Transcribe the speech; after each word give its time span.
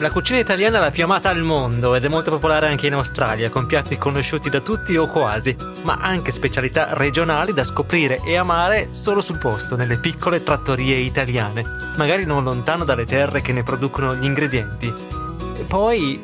La 0.00 0.12
cucina 0.12 0.38
italiana 0.38 0.78
è 0.78 0.80
la 0.80 0.90
più 0.92 1.02
amata 1.02 1.28
al 1.28 1.42
mondo 1.42 1.96
ed 1.96 2.04
è 2.04 2.08
molto 2.08 2.30
popolare 2.30 2.68
anche 2.68 2.86
in 2.86 2.92
Australia, 2.92 3.50
con 3.50 3.66
piatti 3.66 3.98
conosciuti 3.98 4.48
da 4.48 4.60
tutti 4.60 4.96
o 4.96 5.08
quasi, 5.08 5.56
ma 5.82 5.98
anche 6.00 6.30
specialità 6.30 6.94
regionali 6.94 7.52
da 7.52 7.64
scoprire 7.64 8.20
e 8.24 8.36
amare 8.36 8.90
solo 8.92 9.20
sul 9.20 9.38
posto, 9.38 9.74
nelle 9.74 9.98
piccole 9.98 10.44
trattorie 10.44 10.98
italiane, 10.98 11.64
magari 11.96 12.24
non 12.26 12.44
lontano 12.44 12.84
dalle 12.84 13.06
terre 13.06 13.42
che 13.42 13.52
ne 13.52 13.64
producono 13.64 14.14
gli 14.14 14.24
ingredienti. 14.24 14.86
E 14.86 15.64
poi... 15.64 16.22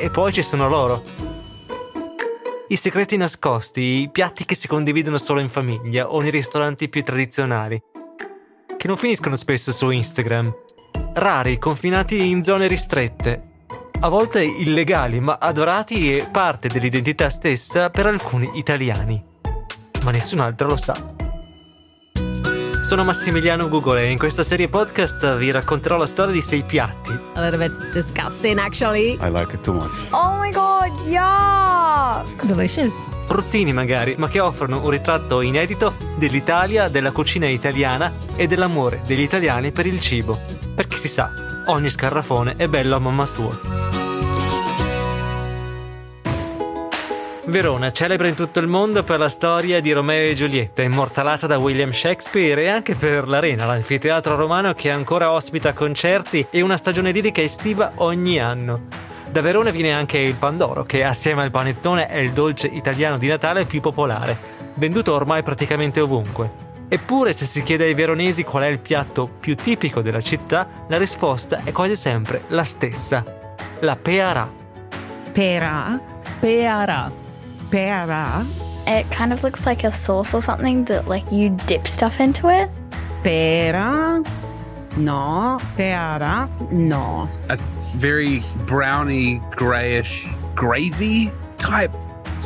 e 0.00 0.10
poi 0.10 0.32
ci 0.32 0.44
sono 0.44 0.68
loro. 0.68 1.02
I 2.68 2.76
segreti 2.76 3.16
nascosti, 3.16 3.80
i 3.80 4.10
piatti 4.12 4.44
che 4.44 4.54
si 4.54 4.68
condividono 4.68 5.18
solo 5.18 5.40
in 5.40 5.48
famiglia 5.48 6.08
o 6.08 6.20
nei 6.20 6.30
ristoranti 6.30 6.88
più 6.88 7.02
tradizionali, 7.02 7.82
che 8.76 8.86
non 8.86 8.96
finiscono 8.96 9.34
spesso 9.34 9.72
su 9.72 9.90
Instagram 9.90 10.66
rari, 11.14 11.58
confinati 11.58 12.28
in 12.28 12.44
zone 12.44 12.66
ristrette, 12.66 13.42
a 14.00 14.08
volte 14.08 14.42
illegali, 14.42 15.18
ma 15.20 15.38
adorati 15.40 16.16
e 16.16 16.28
parte 16.30 16.68
dell'identità 16.68 17.28
stessa 17.28 17.90
per 17.90 18.06
alcuni 18.06 18.50
italiani. 18.54 19.22
Ma 20.04 20.10
nessun 20.12 20.40
altro 20.40 20.68
lo 20.68 20.76
sa. 20.76 21.17
Sono 22.88 23.04
Massimiliano 23.04 23.68
Google 23.68 24.00
e 24.00 24.10
in 24.10 24.16
questa 24.16 24.42
serie 24.42 24.66
podcast 24.66 25.36
vi 25.36 25.50
racconterò 25.50 25.98
la 25.98 26.06
storia 26.06 26.32
di 26.32 26.40
sei 26.40 26.62
piatti. 26.62 27.10
A 27.34 27.42
little 27.42 27.68
bit 27.68 27.92
disgusting, 27.92 28.56
actually. 28.56 29.18
I 29.20 29.30
like 29.30 29.54
it 29.54 29.60
too 29.60 29.74
much. 29.74 29.92
Oh 30.08 30.38
my 30.38 30.50
god, 30.50 30.90
yeah! 31.06 32.24
Delicious. 32.44 32.90
Bruttini 33.26 33.74
magari, 33.74 34.14
ma 34.16 34.30
che 34.30 34.40
offrono 34.40 34.82
un 34.82 34.88
ritratto 34.88 35.42
inedito 35.42 35.96
dell'Italia, 36.16 36.88
della 36.88 37.10
cucina 37.10 37.46
italiana 37.46 38.10
e 38.36 38.46
dell'amore 38.46 39.02
degli 39.04 39.20
italiani 39.20 39.70
per 39.70 39.84
il 39.84 40.00
cibo. 40.00 40.40
Perché 40.74 40.96
si 40.96 41.08
sa, 41.08 41.30
ogni 41.66 41.90
scarrafone 41.90 42.54
è 42.56 42.68
bello 42.68 42.96
a 42.96 43.00
mamma 43.00 43.26
sua. 43.26 43.87
Verona, 47.48 47.90
celebre 47.90 48.28
in 48.28 48.34
tutto 48.34 48.60
il 48.60 48.66
mondo 48.66 49.02
per 49.02 49.18
la 49.18 49.30
storia 49.30 49.80
di 49.80 49.90
Romeo 49.92 50.30
e 50.30 50.34
Giulietta, 50.34 50.82
immortalata 50.82 51.46
da 51.46 51.56
William 51.56 51.92
Shakespeare 51.92 52.62
e 52.62 52.68
anche 52.68 52.94
per 52.94 53.26
l'Arena, 53.26 53.64
l'anfiteatro 53.64 54.36
romano 54.36 54.74
che 54.74 54.90
ancora 54.90 55.32
ospita 55.32 55.72
concerti 55.72 56.46
e 56.50 56.60
una 56.60 56.76
stagione 56.76 57.10
lirica 57.10 57.40
estiva 57.40 57.92
ogni 57.96 58.38
anno. 58.38 58.82
Da 59.30 59.40
Verona 59.40 59.70
viene 59.70 59.94
anche 59.94 60.18
il 60.18 60.34
Pandoro, 60.34 60.84
che 60.84 61.02
assieme 61.04 61.40
al 61.40 61.50
panettone 61.50 62.06
è 62.06 62.18
il 62.18 62.32
dolce 62.32 62.66
italiano 62.66 63.16
di 63.16 63.28
Natale 63.28 63.64
più 63.64 63.80
popolare, 63.80 64.36
venduto 64.74 65.14
ormai 65.14 65.42
praticamente 65.42 66.00
ovunque. 66.00 66.50
Eppure, 66.86 67.32
se 67.32 67.46
si 67.46 67.62
chiede 67.62 67.84
ai 67.84 67.94
veronesi 67.94 68.44
qual 68.44 68.64
è 68.64 68.68
il 68.68 68.78
piatto 68.78 69.26
più 69.40 69.54
tipico 69.54 70.02
della 70.02 70.20
città, 70.20 70.68
la 70.86 70.98
risposta 70.98 71.60
è 71.64 71.72
quasi 71.72 71.96
sempre 71.96 72.42
la 72.48 72.64
stessa: 72.64 73.24
la 73.80 73.96
pearà. 73.96 74.50
Pera. 75.32 75.98
Peara. 76.40 77.27
Pera. 77.70 78.46
It 78.86 79.10
kind 79.10 79.32
of 79.32 79.42
looks 79.42 79.66
like 79.66 79.84
a 79.84 79.92
sauce 79.92 80.34
or 80.34 80.42
something 80.42 80.84
that 80.86 81.08
like 81.08 81.30
you 81.30 81.56
dip 81.66 81.86
stuff 81.86 82.20
into 82.20 82.48
it. 82.48 82.70
Pera. 83.22 84.22
No. 84.96 85.58
Peara. 85.76 86.48
No. 86.70 87.28
A 87.48 87.58
very 87.94 88.42
browny, 88.66 89.40
grayish, 89.56 90.26
gravy 90.54 91.30
type 91.56 91.92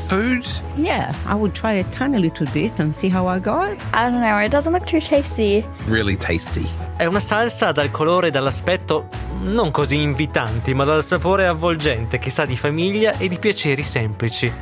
food. 0.08 0.46
Yeah, 0.76 1.12
I 1.26 1.34
would 1.34 1.54
try 1.54 1.72
a 1.72 1.84
tiny 1.84 2.18
little 2.18 2.46
bit 2.52 2.78
and 2.78 2.94
see 2.94 3.08
how 3.08 3.26
I 3.26 3.38
go. 3.38 3.76
I 3.92 4.10
don't 4.10 4.20
know, 4.20 4.38
it 4.38 4.50
doesn't 4.50 4.72
look 4.72 4.86
too 4.86 5.00
tasty. 5.00 5.64
Really 5.86 6.16
tasty. 6.16 6.68
È 6.96 7.04
una 7.06 7.20
salsa 7.20 7.72
dal 7.72 7.90
colore 7.90 8.28
e 8.28 8.30
dall'aspetto 8.30 9.06
non 9.42 9.70
così 9.70 10.00
invitanti, 10.00 10.74
ma 10.74 10.84
dal 10.84 11.02
sapore 11.02 11.46
avvolgente 11.46 12.18
che 12.18 12.30
sa 12.30 12.44
di 12.44 12.56
famiglia 12.56 13.16
e 13.18 13.28
di 13.28 13.38
piaceri 13.38 13.82
semplici. 13.82 14.52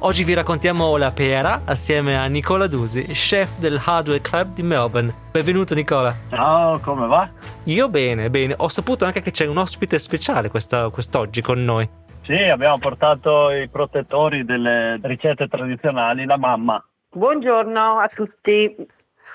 Oggi 0.00 0.22
vi 0.22 0.32
raccontiamo 0.32 0.96
la 0.96 1.10
pera 1.10 1.62
assieme 1.64 2.16
a 2.16 2.26
Nicola 2.26 2.68
Dusi, 2.68 3.02
chef 3.08 3.58
del 3.58 3.82
Hardware 3.84 4.20
Club 4.20 4.52
di 4.52 4.62
Melbourne. 4.62 5.12
Benvenuto 5.32 5.74
Nicola. 5.74 6.14
Ciao, 6.30 6.78
come 6.78 7.08
va? 7.08 7.28
Io 7.64 7.88
bene, 7.88 8.30
bene. 8.30 8.54
Ho 8.58 8.68
saputo 8.68 9.04
anche 9.04 9.22
che 9.22 9.32
c'è 9.32 9.46
un 9.46 9.56
ospite 9.56 9.98
speciale 9.98 10.50
questa, 10.50 10.88
quest'oggi 10.90 11.42
con 11.42 11.64
noi. 11.64 11.88
Sì, 12.22 12.34
abbiamo 12.34 12.78
portato 12.78 13.50
i 13.50 13.68
protettori 13.68 14.44
delle 14.44 15.00
ricette 15.02 15.48
tradizionali, 15.48 16.26
la 16.26 16.36
mamma. 16.38 16.80
Buongiorno 17.10 17.98
a 17.98 18.06
tutti. 18.06 18.76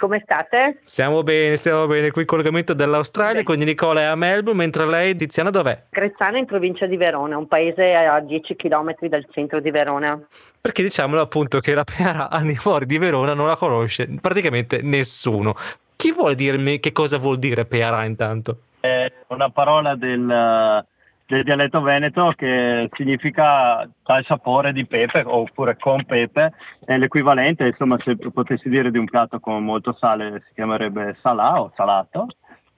Come 0.03 0.19
state? 0.21 0.79
Stiamo 0.83 1.23
bene, 1.23 1.55
stiamo 1.55 1.87
bene. 1.87 2.11
Qui 2.11 2.23
il 2.23 2.27
collegamento 2.27 2.73
dall'Australia, 2.73 3.35
Beh. 3.35 3.43
quindi 3.43 3.63
Nicola 3.63 4.01
è 4.01 4.03
a 4.03 4.15
Melbourne, 4.15 4.61
mentre 4.61 4.85
lei, 4.85 5.15
Tiziana, 5.15 5.49
dov'è? 5.49 5.83
Grezzana 5.91 6.37
in 6.37 6.45
provincia 6.45 6.85
di 6.87 6.97
Verona, 6.97 7.37
un 7.37 7.47
paese 7.47 7.93
a 7.95 8.19
10 8.19 8.57
km 8.57 8.95
dal 9.07 9.25
centro 9.31 9.61
di 9.61 9.71
Verona. 9.71 10.21
Perché 10.59 10.83
diciamolo 10.83 11.21
appunto 11.21 11.61
che 11.61 11.73
la 11.73 11.85
Piara 11.85 12.29
al 12.29 12.43
di 12.47 12.55
fuori 12.55 12.85
di 12.85 12.97
Verona 12.97 13.33
non 13.33 13.47
la 13.47 13.55
conosce 13.55 14.09
praticamente 14.19 14.81
nessuno. 14.81 15.55
Chi 15.95 16.11
vuole 16.11 16.35
dirmi 16.35 16.81
che 16.81 16.91
cosa 16.91 17.17
vuol 17.17 17.39
dire 17.39 17.63
Piara 17.63 18.03
intanto? 18.03 18.57
È 18.81 19.09
una 19.27 19.51
parola 19.51 19.95
del 19.95 20.85
del 21.25 21.43
dialetto 21.43 21.81
veneto 21.81 22.33
che 22.35 22.89
significa 22.93 23.89
dal 24.03 24.25
sapore 24.25 24.73
di 24.73 24.85
pepe 24.85 25.23
oppure 25.25 25.77
con 25.77 26.03
pepe, 26.05 26.53
è 26.85 26.97
l'equivalente, 26.97 27.67
insomma 27.67 27.97
se 28.03 28.15
potessi 28.15 28.69
dire 28.69 28.91
di 28.91 28.97
un 28.97 29.05
piatto 29.05 29.39
con 29.39 29.63
molto 29.63 29.93
sale 29.93 30.43
si 30.47 30.53
chiamerebbe 30.53 31.17
salà 31.21 31.61
o 31.61 31.71
salato, 31.75 32.27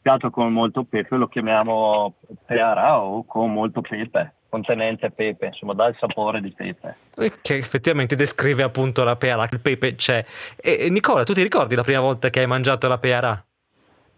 piatto 0.01 0.29
con 0.29 0.53
molto 0.53 0.84
pepe 0.84 1.16
lo 1.16 1.28
chiamiamo 1.28 2.16
peara 2.45 3.01
o 3.01 3.25
con 3.25 3.51
molto 3.51 3.81
pepe 3.81 4.34
contenente 4.55 5.11
pepe, 5.11 5.47
insomma 5.47 5.73
dal 5.73 5.94
sapore 6.00 6.39
di 6.39 6.53
pepe. 6.53 6.95
Che 7.41 7.57
effettivamente 7.57 8.16
descrive 8.16 8.63
appunto 8.63 9.03
la 9.03 9.17
peara, 9.17 9.50
il 9.51 9.59
pepe 9.59 9.95
c'è. 9.95 10.25
E 10.55 10.89
Nicola, 10.89 11.23
tu 11.23 11.34
ti 11.34 11.41
ricordi 11.41 11.75
la 11.75 11.84
prima 11.84 12.00
volta 12.00 12.29
che 12.29 12.39
hai 12.39 12.47
mangiato 12.47 12.88
la 12.88 12.97
peara? 12.97 13.45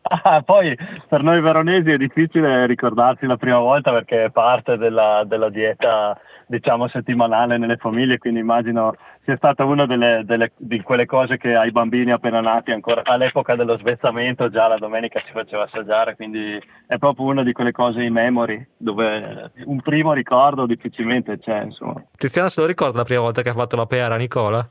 Ah, 0.10 0.42
poi 0.42 0.78
per 1.08 1.22
noi 1.22 1.42
veronesi 1.42 1.92
è 1.92 1.98
difficile 1.98 2.66
ricordarsi 2.66 3.26
la 3.26 3.38
prima 3.38 3.60
volta 3.60 3.92
perché 3.92 4.26
è 4.26 4.30
parte 4.30 4.78
della, 4.78 5.24
della 5.26 5.50
dieta 5.50 6.18
diciamo 6.48 6.88
settimanale 6.88 7.58
nelle 7.58 7.76
famiglie, 7.76 8.18
quindi 8.18 8.40
immagino 8.40 8.96
sia 9.24 9.36
stata 9.36 9.66
una 9.66 9.86
delle, 9.86 10.22
delle, 10.24 10.54
di 10.58 10.82
quelle 10.82 11.06
cose 11.06 11.38
che 11.38 11.56
ai 11.56 11.72
bambini 11.72 12.12
appena 12.12 12.40
nati 12.40 12.72
ancora 12.72 13.02
all'epoca 13.04 13.56
dello 13.56 13.78
svezzamento 13.78 14.50
già 14.50 14.68
la 14.68 14.78
domenica 14.78 15.22
si 15.26 15.32
faceva 15.34 15.64
assaggiare, 15.64 16.16
quindi 16.16 16.58
è 16.88 16.98
proprio 16.98 17.26
una 17.26 17.44
di 17.44 17.52
quelle 17.52 17.74
cose 17.74 18.02
in 18.02 18.14
memory 18.14 18.66
dove 18.78 19.52
un 19.66 19.82
primo 19.82 20.14
ricordo 20.14 20.66
difficilmente 20.66 21.38
c'è. 21.40 21.64
Insomma. 21.64 22.02
Tiziana 22.16 22.48
se 22.48 22.62
lo 22.62 22.68
ricorda 22.68 23.00
la 23.00 23.04
prima 23.04 23.22
volta 23.22 23.42
che 23.42 23.50
ha 23.50 23.54
fatto 23.54 23.76
la 23.76 23.86
pera, 23.86 24.16
Nicola? 24.16 24.68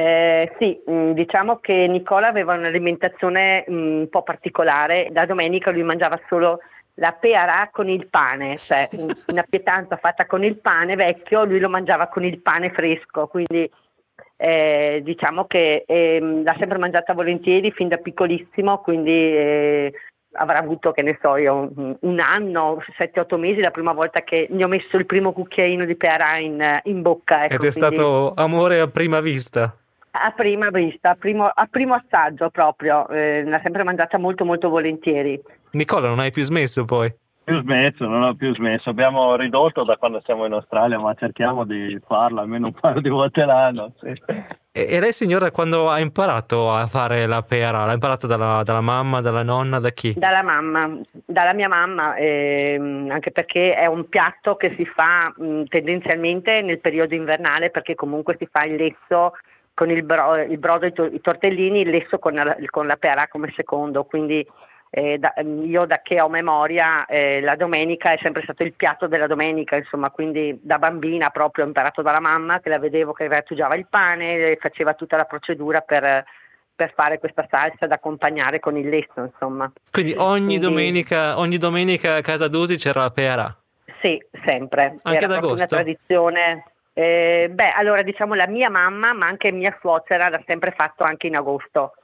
Eh, 0.00 0.52
sì, 0.58 0.80
mm, 0.90 1.10
diciamo 1.10 1.58
che 1.58 1.86
Nicola 1.86 2.28
aveva 2.28 2.54
un'alimentazione 2.54 3.66
mm, 3.70 3.98
un 3.98 4.08
po' 4.08 4.22
particolare. 4.22 5.10
La 5.12 5.26
domenica 5.26 5.70
lui 5.70 5.82
mangiava 5.82 6.18
solo 6.26 6.60
la 6.94 7.12
peara 7.12 7.68
con 7.70 7.86
il 7.86 8.06
pane, 8.08 8.56
cioè 8.56 8.88
una 9.28 9.44
pietanza 9.46 9.98
fatta 9.98 10.24
con 10.24 10.42
il 10.42 10.56
pane 10.58 10.96
vecchio, 10.96 11.44
lui 11.44 11.60
lo 11.60 11.68
mangiava 11.68 12.06
con 12.06 12.24
il 12.24 12.40
pane 12.40 12.70
fresco, 12.70 13.26
quindi 13.26 13.70
eh, 14.36 15.00
diciamo 15.04 15.44
che 15.44 15.84
eh, 15.86 16.18
l'ha 16.18 16.56
sempre 16.58 16.78
mangiata 16.78 17.12
volentieri 17.12 17.70
fin 17.70 17.88
da 17.88 17.98
piccolissimo, 17.98 18.78
quindi 18.78 19.10
eh, 19.10 19.92
avrà 20.32 20.60
avuto, 20.60 20.92
che 20.92 21.02
ne 21.02 21.18
so 21.20 21.36
io, 21.36 21.70
un, 22.00 22.20
anno, 22.20 22.82
7-8 22.98 23.38
mesi 23.38 23.60
la 23.60 23.70
prima 23.70 23.92
volta 23.92 24.22
che 24.22 24.46
gli 24.50 24.62
ho 24.62 24.68
messo 24.68 24.96
il 24.96 25.04
primo 25.04 25.32
cucchiaino 25.32 25.84
di 25.84 25.96
peara 25.96 26.38
in, 26.38 26.80
in 26.84 27.02
bocca. 27.02 27.44
Ecco, 27.44 27.54
Ed 27.54 27.64
è 27.64 27.72
quindi... 27.72 27.96
stato 27.96 28.32
amore 28.34 28.80
a 28.80 28.88
prima 28.88 29.20
vista? 29.20 29.74
A 30.12 30.32
prima 30.32 30.70
vista, 30.70 31.10
a 31.10 31.14
primo, 31.14 31.46
a 31.46 31.68
primo 31.70 31.94
assaggio 31.94 32.50
proprio, 32.50 33.06
eh, 33.08 33.44
l'ha 33.44 33.60
sempre 33.62 33.84
mangiata 33.84 34.18
molto 34.18 34.44
molto 34.44 34.68
volentieri. 34.68 35.40
Nicola, 35.72 36.08
non 36.08 36.18
hai 36.18 36.32
più 36.32 36.42
smesso 36.42 36.84
poi? 36.84 37.14
Più 37.44 37.60
smesso, 37.62 38.06
non 38.06 38.22
ho 38.22 38.34
più 38.34 38.54
smesso. 38.54 38.90
Abbiamo 38.90 39.34
ridotto 39.36 39.82
da 39.84 39.96
quando 39.96 40.20
siamo 40.24 40.46
in 40.46 40.52
Australia, 40.52 40.98
ma 40.98 41.14
cerchiamo 41.14 41.64
di 41.64 41.98
farlo 42.06 42.40
almeno 42.40 42.66
un 42.66 42.72
paio 42.72 43.00
di 43.00 43.08
volte 43.08 43.44
l'anno. 43.44 43.92
Sì. 44.00 44.12
E, 44.72 45.00
lei, 45.00 45.12
signora, 45.12 45.50
quando 45.50 45.90
ha 45.90 45.98
imparato 45.98 46.72
a 46.72 46.86
fare 46.86 47.26
la 47.26 47.42
pera? 47.42 47.84
L'ha 47.84 47.92
imparato 47.92 48.26
dalla, 48.26 48.62
dalla 48.62 48.80
mamma, 48.80 49.20
dalla 49.20 49.42
nonna, 49.42 49.80
da 49.80 49.90
chi? 49.90 50.14
Dalla 50.16 50.42
mamma, 50.42 50.96
dalla 51.24 51.52
mia 51.52 51.68
mamma, 51.68 52.14
ehm, 52.16 53.10
anche 53.10 53.32
perché 53.32 53.74
è 53.74 53.86
un 53.86 54.08
piatto 54.08 54.54
che 54.56 54.74
si 54.76 54.84
fa 54.84 55.32
mh, 55.36 55.64
tendenzialmente 55.64 56.62
nel 56.62 56.78
periodo 56.78 57.14
invernale, 57.14 57.70
perché 57.70 57.94
comunque 57.94 58.36
si 58.38 58.46
fa 58.50 58.64
il 58.64 58.76
lesso 58.76 59.32
con 59.80 59.90
il, 59.90 60.02
bro, 60.02 60.36
il 60.36 60.58
brodo, 60.58 60.84
i, 60.84 60.92
to- 60.92 61.06
i, 61.06 61.22
tortellini, 61.22 61.80
il 61.80 61.88
lesso 61.88 62.18
con 62.18 62.34
la, 62.34 62.54
con 62.68 62.86
la 62.86 62.96
pera 62.96 63.28
come 63.28 63.50
secondo, 63.56 64.04
quindi 64.04 64.46
eh, 64.90 65.16
da, 65.16 65.32
io 65.40 65.86
da 65.86 66.02
che 66.02 66.20
ho 66.20 66.28
memoria 66.28 67.06
eh, 67.06 67.40
la 67.40 67.56
domenica 67.56 68.12
è 68.12 68.18
sempre 68.20 68.42
stato 68.42 68.62
il 68.62 68.74
piatto 68.74 69.06
della 69.06 69.26
domenica, 69.26 69.76
insomma, 69.76 70.10
quindi 70.10 70.58
da 70.60 70.78
bambina 70.78 71.30
proprio 71.30 71.64
ho 71.64 71.66
imparato 71.68 72.02
dalla 72.02 72.20
mamma 72.20 72.60
che 72.60 72.68
la 72.68 72.78
vedevo 72.78 73.14
che 73.14 73.26
grattugiava 73.26 73.74
il 73.74 73.86
pane, 73.88 74.58
faceva 74.60 74.92
tutta 74.92 75.16
la 75.16 75.24
procedura 75.24 75.80
per, 75.80 76.26
per 76.74 76.92
fare 76.94 77.18
questa 77.18 77.46
salsa 77.48 77.86
da 77.86 77.94
accompagnare 77.94 78.60
con 78.60 78.76
il 78.76 78.86
lesso, 78.86 79.22
insomma. 79.22 79.72
Quindi 79.90 80.12
ogni, 80.18 80.44
quindi... 80.44 80.58
Domenica, 80.58 81.38
ogni 81.38 81.56
domenica 81.56 82.16
a 82.16 82.20
casa 82.20 82.48
Dusi 82.48 82.76
c'era 82.76 83.00
la 83.00 83.10
pera? 83.10 83.56
Sì, 84.02 84.22
sempre. 84.44 84.98
Anche 85.04 85.24
Era 85.24 85.24
ad 85.24 85.40
proprio 85.40 85.52
una 85.52 85.62
agosto? 85.62 85.74
tradizione. 85.74 86.64
Eh, 87.02 87.48
beh, 87.50 87.70
allora 87.70 88.02
diciamo 88.02 88.34
la 88.34 88.46
mia 88.46 88.68
mamma, 88.68 89.14
ma 89.14 89.24
anche 89.26 89.50
mia 89.52 89.74
suocera 89.80 90.28
l'ha 90.28 90.42
sempre 90.46 90.72
fatto 90.72 91.02
anche 91.02 91.28
in 91.28 91.36
agosto. 91.36 91.94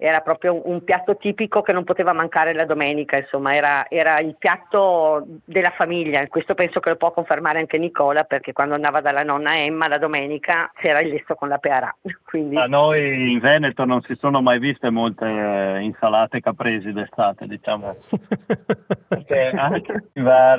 Era 0.00 0.20
proprio 0.20 0.54
un, 0.54 0.62
un 0.64 0.84
piatto 0.84 1.16
tipico 1.16 1.60
che 1.60 1.72
non 1.72 1.82
poteva 1.84 2.12
mancare 2.12 2.54
la 2.54 2.64
domenica, 2.64 3.16
insomma, 3.16 3.54
era, 3.54 3.88
era 3.88 4.20
il 4.20 4.36
piatto 4.38 5.26
della 5.44 5.72
famiglia. 5.76 6.26
Questo 6.28 6.54
penso 6.54 6.78
che 6.78 6.90
lo 6.90 6.96
può 6.96 7.12
confermare 7.12 7.58
anche 7.58 7.78
Nicola, 7.78 8.22
perché 8.22 8.52
quando 8.52 8.74
andava 8.74 9.00
dalla 9.00 9.24
nonna 9.24 9.58
Emma 9.58 9.88
la 9.88 9.98
domenica 9.98 10.70
c'era 10.76 11.00
il 11.00 11.08
lesso 11.08 11.34
con 11.34 11.48
la 11.48 11.58
peara. 11.58 11.94
Quindi 12.24 12.56
A 12.56 12.66
noi 12.66 13.32
in 13.32 13.40
Veneto 13.40 13.84
non 13.84 14.00
si 14.02 14.14
sono 14.14 14.40
mai 14.40 14.58
viste 14.58 14.90
molte 14.90 15.26
eh, 15.26 15.80
insalate 15.80 16.40
capresi 16.40 16.92
d'estate, 16.92 17.46
diciamo. 17.46 17.96
Perché 19.08 19.50
anche, 19.54 20.04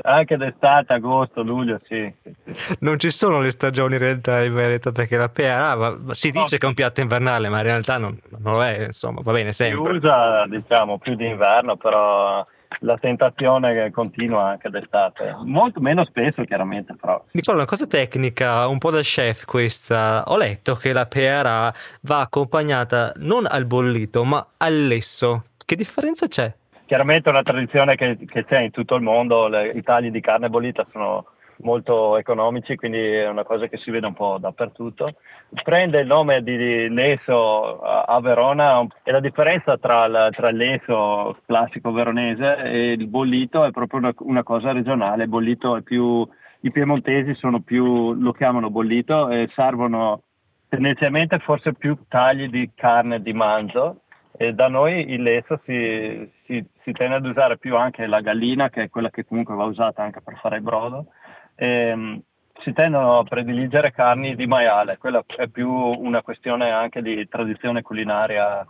anche 0.01 0.37
d'estate, 0.37 0.93
agosto, 0.93 1.43
luglio, 1.43 1.79
sì. 1.83 2.11
Non 2.79 2.99
ci 2.99 3.11
sono 3.11 3.39
le 3.39 3.51
stagioni 3.51 3.93
in 3.93 3.99
realtà 4.01 4.43
in 4.43 4.53
Veneto 4.53 4.91
perché 4.91 5.17
la 5.17 5.29
pera 5.29 5.75
ma- 5.75 5.97
ma 5.97 6.13
si 6.13 6.31
dice 6.31 6.57
che 6.57 6.65
è 6.65 6.69
un 6.69 6.75
piatto 6.75 7.01
invernale, 7.01 7.49
ma 7.49 7.57
in 7.57 7.63
realtà 7.63 7.97
non, 7.97 8.17
non 8.39 8.53
lo 8.53 8.63
è, 8.63 8.85
insomma, 8.85 9.21
va 9.31 9.37
bene 9.37 9.51
Si 9.53 9.63
sempre. 9.63 9.97
usa, 9.97 10.45
diciamo, 10.47 10.97
più 10.97 11.15
d'inverno, 11.15 11.75
però 11.77 12.43
la 12.81 12.97
tentazione 12.97 13.91
continua 13.91 14.49
anche 14.49 14.69
d'estate. 14.69 15.35
Molto 15.43 15.79
meno 15.79 16.05
spesso, 16.05 16.43
chiaramente, 16.43 16.95
però. 16.99 17.23
Nicola, 17.31 17.57
una 17.57 17.65
cosa 17.65 17.87
tecnica, 17.87 18.67
un 18.67 18.77
po' 18.77 18.91
da 18.91 19.01
chef 19.01 19.45
questa. 19.45 20.23
Ho 20.27 20.37
letto 20.37 20.75
che 20.75 20.93
la 20.93 21.05
pera 21.05 21.73
va 22.01 22.19
accompagnata 22.21 23.13
non 23.17 23.45
al 23.49 23.65
bollito, 23.65 24.23
ma 24.23 24.45
al 24.57 24.87
lesso. 24.87 25.43
Che 25.65 25.75
differenza 25.75 26.27
c'è? 26.27 26.53
Chiaramente 26.85 27.29
è 27.29 27.31
una 27.31 27.43
tradizione 27.43 27.95
che, 27.95 28.17
che 28.27 28.45
c'è 28.45 28.59
in 28.61 28.71
tutto 28.71 28.95
il 28.95 29.03
mondo, 29.03 29.47
le- 29.47 29.69
i 29.69 29.83
tagli 29.83 30.09
di 30.09 30.21
carne 30.21 30.49
bollita 30.49 30.85
sono 30.91 31.25
molto 31.61 32.17
economici, 32.17 32.75
quindi 32.75 32.99
è 32.99 33.27
una 33.27 33.43
cosa 33.43 33.67
che 33.67 33.77
si 33.77 33.91
vede 33.91 34.07
un 34.07 34.13
po' 34.13 34.37
dappertutto. 34.39 35.15
Prende 35.63 35.99
il 35.99 36.07
nome 36.07 36.43
di 36.43 36.89
leso 36.89 37.79
a 37.81 38.19
Verona 38.21 38.85
e 39.03 39.11
la 39.11 39.19
differenza 39.19 39.77
tra, 39.77 40.05
il- 40.05 40.29
tra 40.35 40.49
il 40.49 40.57
leso 40.57 41.37
classico 41.45 41.91
veronese 41.91 42.57
e 42.63 42.91
il 42.91 43.07
bollito 43.07 43.63
è 43.63 43.71
proprio 43.71 43.99
una, 43.99 44.13
una 44.19 44.43
cosa 44.43 44.71
regionale. 44.71 45.23
Il 45.23 45.29
bollito 45.29 45.75
è 45.75 45.81
più, 45.81 46.27
i 46.61 46.71
piemontesi 46.71 47.33
più, 47.63 48.13
lo 48.13 48.31
chiamano 48.31 48.69
bollito 48.69 49.29
e 49.29 49.49
servono 49.53 50.23
tendenzialmente 50.69 51.39
forse 51.39 51.73
più 51.73 51.97
tagli 52.07 52.47
di 52.47 52.69
carne 52.75 53.21
di 53.21 53.33
manzo 53.33 54.01
e 54.37 54.53
da 54.53 54.69
noi 54.69 55.11
il 55.11 55.21
leso 55.21 55.59
si, 55.65 56.31
si, 56.45 56.63
si 56.83 56.91
tende 56.93 57.15
ad 57.15 57.25
usare 57.25 57.57
più 57.57 57.75
anche 57.75 58.05
la 58.07 58.21
gallina, 58.21 58.69
che 58.69 58.83
è 58.83 58.89
quella 58.89 59.09
che 59.09 59.25
comunque 59.25 59.55
va 59.55 59.65
usata 59.65 60.01
anche 60.01 60.21
per 60.21 60.37
fare 60.37 60.57
il 60.57 60.61
brodo. 60.61 61.07
Ehm, 61.61 62.21
si 62.61 62.71
tendono 62.71 63.19
a 63.19 63.23
prediligere 63.23 63.91
carni 63.91 64.35
di 64.35 64.47
maiale, 64.47 64.97
quella 64.97 65.23
è 65.35 65.47
più 65.47 65.69
una 65.69 66.21
questione 66.21 66.71
anche 66.71 67.01
di 67.01 67.27
tradizione 67.27 67.81
culinaria 67.81 68.65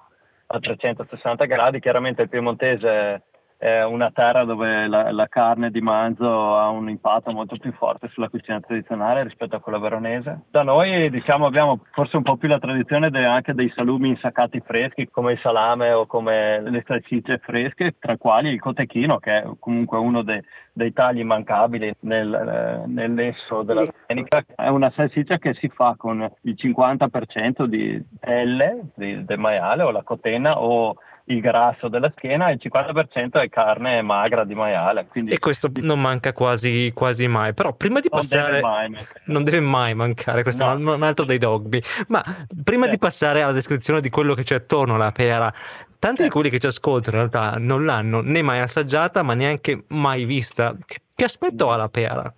a 0.48 0.60
360 0.60 1.46
gradi. 1.46 1.80
Chiaramente 1.80 2.24
il 2.24 2.30
piemontese 2.30 3.24
è 3.60 3.84
una 3.84 4.10
terra 4.12 4.46
dove 4.46 4.88
la, 4.88 5.12
la 5.12 5.28
carne 5.28 5.70
di 5.70 5.82
manzo 5.82 6.58
ha 6.58 6.70
un 6.70 6.90
impatto 6.90 7.34
molto 7.34 7.58
più 7.58 7.74
forte 7.74 8.08
sulla 8.08 8.30
cucina 8.30 8.62
tradizionale 8.62 9.24
rispetto 9.24 9.58
a 9.58 9.60
quella 9.60 9.80
veronese. 9.80 10.44
Da 10.50 10.64
noi 10.64 11.10
diciamo 11.10 11.46
abbiamo 11.46 11.82
forse 11.92 12.16
un 12.16 12.24
po' 12.24 12.38
più 12.38 12.48
la 12.48 12.58
tradizione 12.58 13.10
de- 13.10 13.26
anche 13.26 13.54
dei 13.54 13.70
salumi 13.76 14.08
insaccati 14.08 14.62
freschi 14.66 15.10
come 15.10 15.34
il 15.34 15.40
salame 15.40 15.92
o 15.92 16.06
come 16.06 16.62
le 16.62 16.86
salsicce 16.88 17.40
fresche, 17.40 17.96
tra 18.00 18.16
quali 18.16 18.48
il 18.50 18.62
cotechino 18.62 19.18
che 19.18 19.42
è 19.42 19.48
comunque 19.60 19.98
uno 19.98 20.22
de- 20.22 20.46
dei 20.72 20.94
tagli 20.94 21.20
immancabili 21.20 21.94
nel, 22.02 22.86
lesso 23.14 23.64
della 23.64 23.84
domenica. 23.84 24.42
È 24.56 24.70
una 24.70 24.90
salsiccia 24.92 25.38
che 25.38 25.54
si 25.56 25.68
fa 25.68 25.96
con 25.98 26.26
il 26.44 26.56
50% 26.58 27.66
di 27.66 28.02
pelle 28.18 28.84
del 28.96 29.38
maiale 29.38 29.84
o 29.84 29.92
la 29.92 30.04
cotenna 30.04 30.62
o 30.62 30.96
il 31.30 31.42
grasso 31.42 31.88
della 31.90 32.12
schiena 32.16 32.50
e 32.50 32.54
il 32.54 32.60
50% 32.62 33.40
è 33.40 33.50
carne 33.50 34.02
magra 34.02 34.44
di 34.44 34.56
maiale. 34.56 35.06
Quindi 35.08 35.32
E 35.32 35.40
questo 35.40 35.70
non 35.76 36.02
manca 36.02 36.34
quasi, 36.34 36.92
quasi 36.94 37.28
mai. 37.28 37.54
Però 37.54 37.74
prima 37.74 38.00
di 38.00 38.08
non 38.12 38.20
passare... 38.20 38.52
deve 38.54 38.62
mai 38.62 38.90
mancare. 38.90 39.22
Non 39.26 39.44
deve 39.44 39.60
mai 39.60 39.94
mancare, 39.94 40.44
questo 40.44 40.66
No. 40.66 40.72
è 40.92 40.94
un- 40.96 41.04
altro 41.04 41.26
dei 41.26 41.38
dogmi. 41.38 41.82
Ma 42.08 42.24
prima 42.64 42.86
Sì. 42.86 42.92
di 42.92 42.98
passare 42.98 43.42
alla 43.42 43.52
descrizione 43.52 44.02
di 44.02 44.10
quello 44.10 44.34
che 44.34 44.44
c'è 44.44 44.56
attorno 44.56 44.96
alla 44.96 45.12
pera, 45.12 45.54
tanti 46.00 46.24
di 46.24 46.30
quelli 46.30 46.50
che 46.50 46.60
ci 46.60 46.68
ascoltano 46.68 47.18
in 47.22 47.30
realtà 47.30 47.58
non 47.60 47.86
l'hanno 47.86 48.22
né 48.22 48.42
mai 48.42 48.60
assaggiata, 48.60 49.22
ma 49.22 49.34
neanche 49.36 49.84
mai 49.90 50.26
vista. 50.26 50.76
Che, 50.86 51.02
che 51.14 51.24
aspetto 51.26 51.72
ha 51.72 51.76
la 51.76 51.90
pera? 51.90 52.34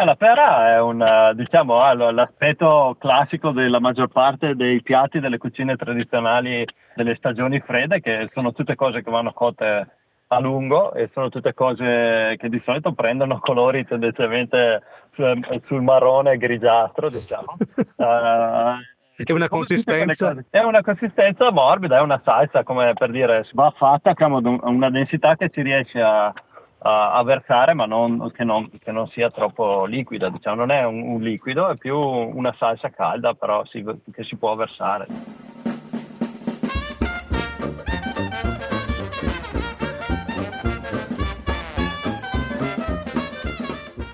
Eh, 0.00 0.04
La 0.04 0.14
pera 0.14 0.74
è 0.74 0.80
un, 0.80 1.02
eh, 1.02 1.32
diciamo, 1.34 1.80
ha 1.80 1.92
l'aspetto 1.92 2.96
classico 3.00 3.50
della 3.50 3.80
maggior 3.80 4.06
parte 4.06 4.54
dei 4.54 4.80
piatti 4.80 5.18
delle 5.18 5.38
cucine 5.38 5.74
tradizionali 5.74 6.64
delle 6.94 7.16
stagioni 7.16 7.58
fredde, 7.58 8.00
che 8.00 8.28
sono 8.32 8.52
tutte 8.52 8.76
cose 8.76 9.02
che 9.02 9.10
vanno 9.10 9.32
cotte 9.32 9.88
a 10.28 10.38
lungo 10.38 10.92
e 10.92 11.10
sono 11.12 11.30
tutte 11.30 11.52
cose 11.52 12.36
che 12.38 12.48
di 12.48 12.60
solito 12.60 12.92
prendono 12.92 13.40
colori 13.42 13.84
tendenzialmente 13.84 14.82
sul, 15.14 15.62
sul 15.66 15.82
marrone 15.82 16.36
grigiastro, 16.36 17.10
diciamo. 17.10 17.56
Eh, 18.00 19.24
E 19.24 19.32
una 19.32 19.48
consistenza? 19.48 20.32
È 20.48 20.60
una 20.60 20.80
consistenza 20.80 21.50
morbida, 21.50 21.96
è 21.96 22.00
una 22.00 22.20
salsa, 22.24 22.62
come 22.62 22.92
per 22.92 23.10
dire, 23.10 23.44
va 23.54 23.72
fatta 23.76 24.14
con 24.14 24.60
una 24.62 24.90
densità 24.90 25.34
che 25.34 25.50
si 25.52 25.60
riesce 25.60 26.00
a, 26.00 26.32
a, 26.80 27.12
a 27.12 27.22
versare, 27.22 27.74
ma 27.74 27.86
non, 27.86 28.30
che, 28.32 28.44
non, 28.44 28.70
che 28.78 28.92
non 28.92 29.08
sia 29.08 29.30
troppo 29.30 29.84
liquida. 29.84 30.28
Diciamo. 30.28 30.56
Non 30.56 30.70
è 30.70 30.84
un, 30.84 31.02
un 31.02 31.20
liquido, 31.20 31.68
è 31.68 31.74
più 31.76 31.96
una 31.98 32.54
salsa 32.58 32.90
calda, 32.90 33.34
però 33.34 33.64
si- 33.66 33.84
che 34.12 34.24
si 34.24 34.36
può 34.36 34.54
versare. 34.54 35.06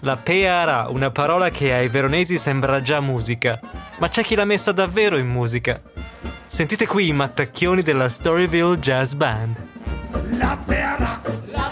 La 0.00 0.16
peara, 0.16 0.88
una 0.90 1.10
parola 1.10 1.48
che 1.48 1.72
ai 1.72 1.88
veronesi 1.88 2.36
sembra 2.36 2.82
già 2.82 3.00
musica, 3.00 3.58
ma 3.98 4.08
c'è 4.08 4.22
chi 4.22 4.34
l'ha 4.34 4.44
messa 4.44 4.70
davvero 4.70 5.16
in 5.16 5.26
musica. 5.26 5.80
Sentite 6.44 6.86
qui 6.86 7.08
i 7.08 7.12
mattacchioni 7.12 7.80
della 7.80 8.10
Storyville 8.10 8.76
Jazz 8.76 9.14
Band. 9.14 9.56
La 10.38 10.58
pera, 10.62 11.20
la 11.46 11.63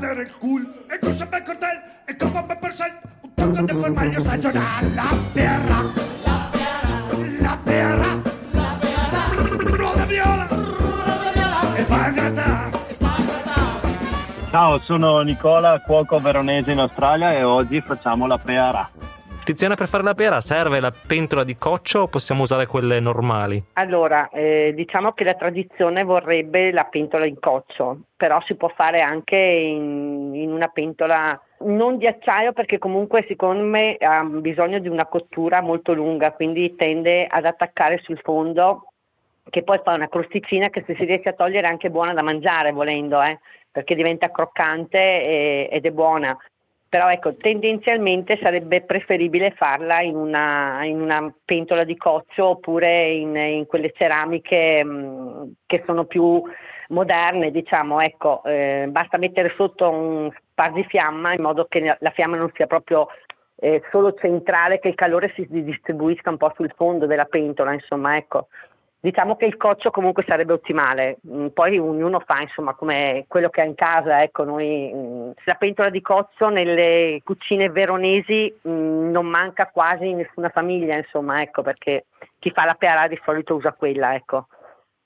petto 0.00 0.06
dell'anere 0.06 0.22
il 0.22 0.36
cul, 0.38 0.72
e 0.88 0.98
cosa 0.98 1.26
per 1.26 1.42
cortel, 1.42 1.82
e 2.06 2.16
come 2.16 2.56
per 2.58 2.72
sal, 2.72 2.98
un 3.36 3.64
di 3.64 3.72
formaggio 3.72 4.20
stagionale, 4.20 4.94
la 4.94 5.16
pera, 5.32 5.82
la 6.24 6.50
pera, 6.50 6.98
la 7.40 7.58
pera, 7.62 8.06
la 8.50 8.76
pera, 8.80 9.76
roda 9.76 10.04
viola, 10.06 10.48
e 11.76 11.82
pangrata. 11.82 12.70
Ciao, 14.50 14.80
sono 14.80 15.20
Nicola, 15.20 15.80
cuoco 15.80 16.18
veronese 16.18 16.72
in 16.72 16.80
Australia 16.80 17.32
e 17.32 17.44
oggi 17.44 17.80
facciamo 17.80 18.26
la 18.26 18.38
peara. 18.38 18.90
Tiziana, 19.44 19.74
per 19.74 19.88
fare 19.88 20.02
la 20.04 20.14
pera 20.14 20.40
serve 20.40 20.80
la 20.80 20.92
pentola 20.92 21.44
di 21.44 21.56
coccio 21.56 22.00
o 22.00 22.06
possiamo 22.06 22.42
usare 22.42 22.66
quelle 22.66 23.00
normali? 23.00 23.62
Allora, 23.72 24.28
eh, 24.28 24.72
diciamo 24.74 25.12
che 25.12 25.24
la 25.24 25.34
tradizione 25.34 26.04
vorrebbe 26.04 26.70
la 26.70 26.84
pentola 26.84 27.26
in 27.26 27.38
coccio, 27.40 28.00
però 28.16 28.40
si 28.42 28.54
può 28.54 28.68
fare 28.68 29.00
anche 29.00 29.36
in, 29.36 30.34
in 30.34 30.52
una 30.52 30.68
pentola 30.68 31.40
non 31.62 31.98
di 31.98 32.06
acciaio 32.06 32.52
perché 32.52 32.78
comunque 32.78 33.24
secondo 33.26 33.64
me 33.64 33.96
ha 33.98 34.22
bisogno 34.24 34.78
di 34.78 34.88
una 34.88 35.06
cottura 35.06 35.60
molto 35.60 35.92
lunga, 35.94 36.32
quindi 36.32 36.74
tende 36.76 37.26
ad 37.26 37.44
attaccare 37.44 38.00
sul 38.02 38.20
fondo 38.22 38.84
che 39.48 39.62
poi 39.62 39.80
fa 39.82 39.94
una 39.94 40.08
crosticina 40.08 40.70
che 40.70 40.84
se 40.86 40.94
si 40.94 41.04
riesce 41.04 41.30
a 41.30 41.34
togliere 41.34 41.66
è 41.66 41.70
anche 41.70 41.90
buona 41.90 42.14
da 42.14 42.22
mangiare 42.22 42.72
volendo, 42.72 43.20
eh, 43.20 43.40
perché 43.70 43.94
diventa 43.94 44.30
croccante 44.30 44.98
e- 44.98 45.68
ed 45.70 45.84
è 45.84 45.90
buona. 45.90 46.36
Però 46.90 47.08
ecco, 47.08 47.36
tendenzialmente 47.36 48.36
sarebbe 48.42 48.80
preferibile 48.80 49.52
farla 49.52 50.00
in 50.00 50.16
una, 50.16 50.84
in 50.84 51.00
una 51.00 51.32
pentola 51.44 51.84
di 51.84 51.96
coccio 51.96 52.48
oppure 52.48 53.10
in, 53.12 53.36
in 53.36 53.66
quelle 53.66 53.92
ceramiche 53.94 54.82
mh, 54.82 55.52
che 55.66 55.84
sono 55.86 56.06
più 56.06 56.42
moderne, 56.88 57.52
diciamo, 57.52 58.00
ecco, 58.00 58.42
eh, 58.42 58.88
basta 58.88 59.18
mettere 59.18 59.54
sotto 59.56 59.88
un 59.88 60.32
spargifiamma 60.50 61.32
in 61.34 61.42
modo 61.42 61.66
che 61.66 61.96
la 61.96 62.10
fiamma 62.10 62.36
non 62.36 62.50
sia 62.56 62.66
proprio 62.66 63.06
eh, 63.54 63.80
solo 63.92 64.12
centrale, 64.14 64.80
che 64.80 64.88
il 64.88 64.96
calore 64.96 65.32
si 65.36 65.46
distribuisca 65.48 66.30
un 66.30 66.38
po' 66.38 66.52
sul 66.56 66.72
fondo 66.74 67.06
della 67.06 67.26
pentola, 67.26 67.72
insomma, 67.72 68.16
ecco. 68.16 68.48
Diciamo 69.02 69.34
che 69.36 69.46
il 69.46 69.56
coccio 69.56 69.90
comunque 69.90 70.24
sarebbe 70.28 70.52
ottimale, 70.52 71.18
Mm, 71.26 71.46
poi 71.48 71.78
ognuno 71.78 72.20
fa 72.20 72.40
insomma 72.42 72.74
come 72.74 73.24
quello 73.28 73.48
che 73.48 73.62
ha 73.62 73.64
in 73.64 73.74
casa, 73.74 74.22
ecco, 74.22 74.44
noi, 74.44 74.90
mm, 74.94 75.30
la 75.44 75.54
pentola 75.54 75.88
di 75.88 76.02
coccio 76.02 76.48
nelle 76.50 77.20
cucine 77.24 77.70
veronesi 77.70 78.54
mm, 78.68 79.10
non 79.10 79.26
manca 79.26 79.68
quasi 79.68 80.08
in 80.08 80.18
nessuna 80.18 80.50
famiglia, 80.50 80.96
insomma, 80.96 81.40
ecco, 81.40 81.62
perché 81.62 82.06
chi 82.38 82.50
fa 82.50 82.64
la 82.66 82.74
pearà 82.74 83.08
di 83.08 83.18
solito 83.24 83.54
usa 83.54 83.72
quella, 83.72 84.14
ecco. 84.14 84.46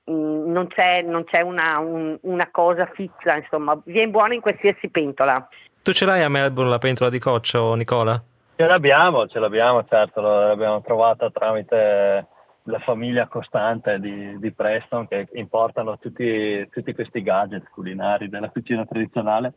Non 0.06 0.66
c'è, 0.68 1.02
non 1.02 1.24
c'è 1.24 1.40
una, 1.40 1.78
un- 1.78 2.18
una 2.22 2.48
cosa 2.50 2.86
fissa, 2.92 3.36
insomma, 3.36 3.80
viene 3.84 4.10
buona 4.10 4.34
in 4.34 4.40
qualsiasi 4.40 4.88
pentola. 4.88 5.48
Tu 5.82 5.92
ce 5.92 6.04
l'hai 6.04 6.22
a 6.22 6.28
Melbourne 6.28 6.70
la 6.70 6.78
pentola 6.78 7.10
di 7.10 7.18
coccio, 7.18 7.74
Nicola? 7.74 8.20
Ce 8.56 8.66
l'abbiamo, 8.66 9.26
ce 9.28 9.38
l'abbiamo, 9.38 9.84
certo, 9.88 10.20
l'abbiamo 10.20 10.80
trovata 10.82 11.30
tramite 11.30 12.26
la 12.64 12.78
famiglia 12.78 13.26
costante 13.26 13.99
di, 13.99 14.38
di 14.38 14.52
Preston 14.52 15.06
che 15.06 15.28
importano 15.35 15.99
tutti, 15.99 16.66
tutti 16.71 16.94
questi 16.94 17.23
gadget 17.23 17.68
culinari 17.71 18.28
della 18.28 18.50
cucina 18.50 18.87
tradizionale. 18.87 19.54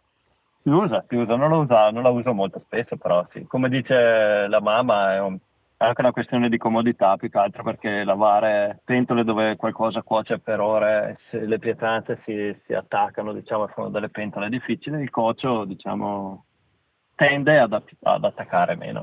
Si 0.61 0.69
usa, 0.69 1.05
si 1.07 1.15
usa, 1.15 1.35
non, 1.35 1.65
la 1.67 2.09
uso 2.09 2.33
molto 2.33 2.59
spesso, 2.59 2.97
però 2.97 3.25
sì. 3.31 3.45
Come 3.45 3.69
dice 3.69 4.47
la 4.47 4.59
mamma, 4.59 5.13
è, 5.13 5.21
un- 5.21 5.37
è 5.77 5.85
anche 5.85 6.01
una 6.01 6.11
questione 6.11 6.49
di 6.49 6.57
comodità 6.57 7.15
più 7.15 7.29
che 7.29 7.37
altro 7.37 7.63
perché 7.63 8.03
lavare 8.03 8.81
pentole 8.83 9.23
dove 9.23 9.55
qualcosa 9.55 10.01
cuoce 10.01 10.39
per 10.39 10.59
ore, 10.59 11.19
le 11.29 11.59
pietanze 11.59 12.19
si, 12.25 12.53
si 12.65 12.73
attaccano, 12.73 13.31
diciamo, 13.31 13.69
sono 13.73 13.89
delle 13.89 14.09
pentole 14.09 14.49
difficili, 14.49 15.01
il 15.01 15.09
coccio, 15.09 15.63
diciamo, 15.63 16.43
tende 17.15 17.59
ad, 17.59 17.81
ad 18.01 18.23
attaccare 18.23 18.75
meno. 18.75 18.99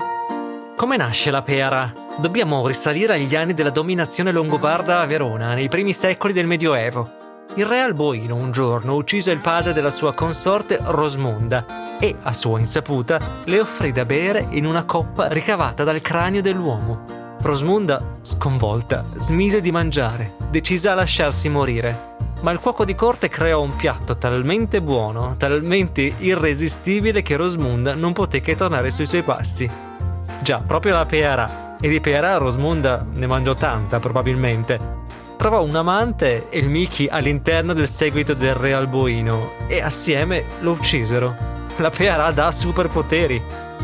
Come 0.75 0.97
nasce 0.97 1.31
la 1.31 1.41
pera? 1.41 1.89
Dobbiamo 2.17 2.67
risalire 2.67 3.13
agli 3.13 3.33
anni 3.33 3.53
della 3.53 3.69
dominazione 3.69 4.33
longobarda 4.33 4.99
a 4.99 5.05
Verona, 5.05 5.53
nei 5.53 5.69
primi 5.69 5.93
secoli 5.93 6.33
del 6.33 6.47
Medioevo. 6.47 7.45
Il 7.53 7.65
re 7.65 7.79
Alboino 7.79 8.35
un 8.35 8.51
giorno 8.51 8.95
uccise 8.95 9.31
il 9.31 9.39
padre 9.39 9.71
della 9.71 9.89
sua 9.89 10.13
consorte 10.13 10.77
Rosmonda 10.81 11.97
e, 11.97 12.13
a 12.21 12.33
sua 12.33 12.59
insaputa, 12.59 13.17
le 13.45 13.61
offrì 13.61 13.93
da 13.93 14.03
bere 14.03 14.47
in 14.49 14.65
una 14.65 14.83
coppa 14.83 15.29
ricavata 15.29 15.85
dal 15.85 16.01
cranio 16.01 16.41
dell'uomo. 16.41 17.37
Rosmunda, 17.41 18.17
sconvolta, 18.21 19.05
smise 19.15 19.61
di 19.61 19.71
mangiare, 19.71 20.33
decisa 20.49 20.91
a 20.91 20.95
lasciarsi 20.95 21.47
morire. 21.47 22.13
Ma 22.41 22.51
il 22.51 22.59
cuoco 22.59 22.83
di 22.83 22.95
corte 22.95 23.29
creò 23.29 23.61
un 23.61 23.73
piatto 23.77 24.17
talmente 24.17 24.81
buono, 24.81 25.35
talmente 25.37 26.01
irresistibile 26.01 27.21
che 27.21 27.37
Rosmunda 27.37 27.95
non 27.95 28.11
poté 28.11 28.41
che 28.41 28.57
tornare 28.57 28.91
sui 28.91 29.05
suoi 29.05 29.23
passi. 29.23 29.93
Già, 30.41 30.61
proprio 30.65 30.93
la 30.93 31.05
Peara. 31.05 31.77
E 31.79 31.89
di 31.89 31.99
Peara 31.99 32.37
Rosmunda 32.37 33.05
ne 33.13 33.27
mangiò 33.27 33.55
tanta, 33.55 33.99
probabilmente. 33.99 35.03
Trovò 35.37 35.61
un 35.63 35.75
amante 35.75 36.49
e 36.49 36.59
il 36.59 36.69
Miki 36.69 37.07
all'interno 37.07 37.73
del 37.73 37.89
seguito 37.89 38.33
del 38.33 38.55
re 38.55 38.73
Alboino 38.73 39.51
e 39.67 39.81
assieme 39.81 40.45
lo 40.61 40.71
uccisero. 40.71 41.35
La 41.77 41.89
Peara 41.89 42.31
dà 42.31 42.51
superpoteri. 42.51 43.41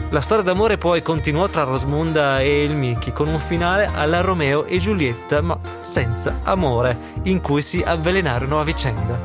La 0.10 0.22
storia 0.22 0.44
d'amore 0.44 0.78
poi 0.78 1.02
continuò 1.02 1.48
tra 1.48 1.64
Rosmunda 1.64 2.40
e 2.40 2.64
il 2.64 2.76
Miki 2.76 3.12
con 3.12 3.28
un 3.28 3.38
finale 3.38 3.90
alla 3.94 4.22
Romeo 4.22 4.66
e 4.66 4.78
Giulietta, 4.78 5.42
ma 5.42 5.58
senza 5.82 6.40
amore, 6.44 6.98
in 7.24 7.42
cui 7.42 7.62
si 7.62 7.84
avvelenarono 7.86 8.60
a 8.60 8.64
vicenda. 8.64 9.20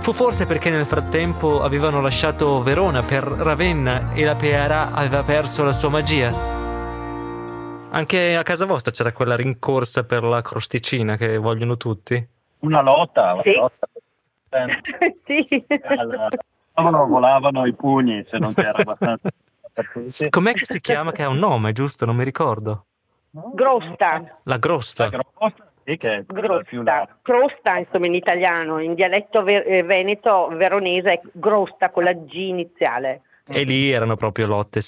Fu 0.00 0.12
forse 0.12 0.46
perché 0.46 0.70
nel 0.70 0.86
frattempo 0.86 1.64
avevano 1.64 2.00
lasciato 2.00 2.62
Verona 2.62 3.02
per 3.02 3.24
Ravenna 3.24 4.12
e 4.14 4.24
la 4.24 4.36
Peara 4.36 4.92
aveva 4.92 5.24
perso 5.24 5.64
la 5.64 5.72
sua 5.72 5.88
magia. 5.88 6.55
Anche 7.96 8.36
a 8.36 8.42
casa 8.42 8.66
vostra 8.66 8.90
c'era 8.92 9.10
quella 9.12 9.36
rincorsa 9.36 10.04
per 10.04 10.22
la 10.22 10.42
crosticina 10.42 11.16
che 11.16 11.38
vogliono 11.38 11.78
tutti. 11.78 12.28
Una 12.58 12.82
lotta, 12.82 13.32
una 13.32 13.42
Sì. 13.42 13.54
lotta. 13.54 13.88
sì. 15.24 15.64
Allora, 15.82 16.28
volavano, 16.74 17.06
volavano 17.06 17.66
i 17.66 17.72
pugni 17.72 18.22
se 18.28 18.36
non 18.38 18.52
c'era 18.52 18.78
abbastanza. 18.78 19.30
Com'è 20.28 20.52
che 20.52 20.66
si 20.66 20.80
chiama? 20.80 21.12
Che 21.12 21.22
ha 21.22 21.28
un 21.28 21.38
nome, 21.38 21.72
giusto? 21.72 22.04
Non 22.04 22.16
mi 22.16 22.24
ricordo. 22.24 22.84
Grosta, 23.30 24.40
La 24.44 24.58
Grosta. 24.58 25.04
La 25.04 25.10
grossa, 25.10 25.70
sì, 25.84 25.96
che 25.96 26.14
è 26.16 26.24
grosta, 26.26 27.18
crosta 27.22 27.78
insomma 27.78 28.06
in 28.06 28.14
italiano, 28.14 28.78
in 28.78 28.94
dialetto 28.94 29.42
ve- 29.42 29.62
eh, 29.64 29.82
veneto 29.82 30.48
veronese 30.52 31.12
è 31.12 31.20
grosta 31.32 31.90
con 31.90 32.04
la 32.04 32.12
G 32.12 32.34
iniziale. 32.34 33.22
E 33.48 33.62
lì 33.62 33.90
erano 33.90 34.16
proprio 34.16 34.46
lotte 34.46 34.80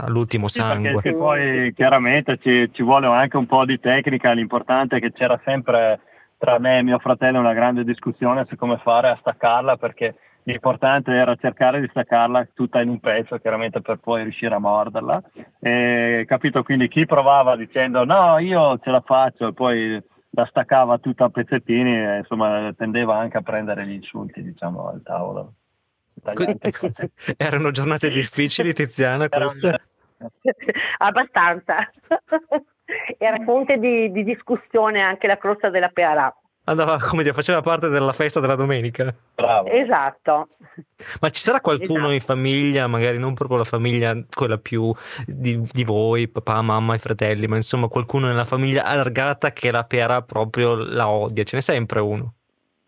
all'ultimo 0.00 0.48
sangue. 0.48 1.00
sì, 1.02 1.12
poi 1.12 1.72
chiaramente 1.74 2.38
ci, 2.38 2.70
ci 2.72 2.82
vuole 2.82 3.06
anche 3.06 3.36
un 3.36 3.46
po' 3.46 3.64
di 3.64 3.80
tecnica, 3.80 4.32
l'importante 4.32 4.96
è 4.96 5.00
che 5.00 5.12
c'era 5.12 5.40
sempre 5.44 6.00
tra 6.36 6.58
me 6.58 6.78
e 6.78 6.82
mio 6.82 6.98
fratello 6.98 7.38
una 7.38 7.54
grande 7.54 7.84
discussione 7.84 8.44
su 8.46 8.56
come 8.56 8.78
fare 8.78 9.08
a 9.08 9.16
staccarla 9.18 9.78
perché 9.78 10.16
l'importante 10.42 11.10
era 11.12 11.34
cercare 11.36 11.80
di 11.80 11.88
staccarla 11.88 12.48
tutta 12.52 12.82
in 12.82 12.90
un 12.90 13.00
pezzo 13.00 13.38
chiaramente 13.38 13.80
per 13.80 13.96
poi 13.96 14.24
riuscire 14.24 14.54
a 14.54 14.58
morderla 14.58 15.22
e 15.58 16.24
capito 16.28 16.62
quindi 16.62 16.88
chi 16.88 17.06
provava 17.06 17.56
dicendo 17.56 18.04
no 18.04 18.38
io 18.38 18.78
ce 18.80 18.90
la 18.90 19.00
faccio 19.00 19.48
e 19.48 19.52
poi 19.54 20.02
la 20.30 20.46
staccava 20.46 20.98
tutta 20.98 21.24
a 21.24 21.30
pezzettini 21.30 21.96
e, 21.96 22.18
insomma 22.18 22.70
tendeva 22.76 23.16
anche 23.16 23.38
a 23.38 23.42
prendere 23.42 23.86
gli 23.86 23.92
insulti 23.92 24.42
diciamo 24.42 24.88
al 24.88 25.02
tavolo 25.02 25.54
Que- 26.32 26.58
Erano 27.36 27.70
giornate 27.70 28.08
difficili, 28.10 28.72
Tiziana, 28.72 29.28
queste? 29.28 29.80
Abbastanza. 30.98 31.90
Era 33.18 33.42
fonte 33.44 33.78
di, 33.78 34.10
di 34.12 34.24
discussione 34.24 35.00
anche 35.02 35.26
la 35.26 35.36
crosta 35.38 35.70
della 35.70 35.88
Pearà. 35.88 36.34
Andava, 36.66 36.98
come 36.98 37.22
dire, 37.22 37.34
faceva 37.34 37.60
parte 37.60 37.88
della 37.88 38.14
festa 38.14 38.40
della 38.40 38.54
domenica. 38.54 39.14
Bravo. 39.34 39.68
Esatto. 39.68 40.48
Ma 41.20 41.28
ci 41.28 41.42
sarà 41.42 41.60
qualcuno 41.60 41.98
Esatto. 41.98 42.12
in 42.12 42.20
famiglia, 42.20 42.86
magari 42.86 43.18
non 43.18 43.34
proprio 43.34 43.58
la 43.58 43.64
famiglia, 43.64 44.18
quella 44.34 44.56
più 44.56 44.90
di, 45.26 45.60
di 45.60 45.84
voi, 45.84 46.26
papà, 46.26 46.62
mamma 46.62 46.94
e 46.94 46.98
fratelli, 46.98 47.46
ma 47.48 47.56
insomma 47.56 47.88
qualcuno 47.88 48.28
nella 48.28 48.46
famiglia 48.46 48.84
allargata 48.84 49.52
che 49.52 49.70
la 49.70 49.84
pera 49.84 50.22
proprio 50.22 50.74
la 50.74 51.06
odia, 51.06 51.44
ce 51.44 51.56
n'è 51.56 51.62
sempre 51.62 52.00
uno. 52.00 52.34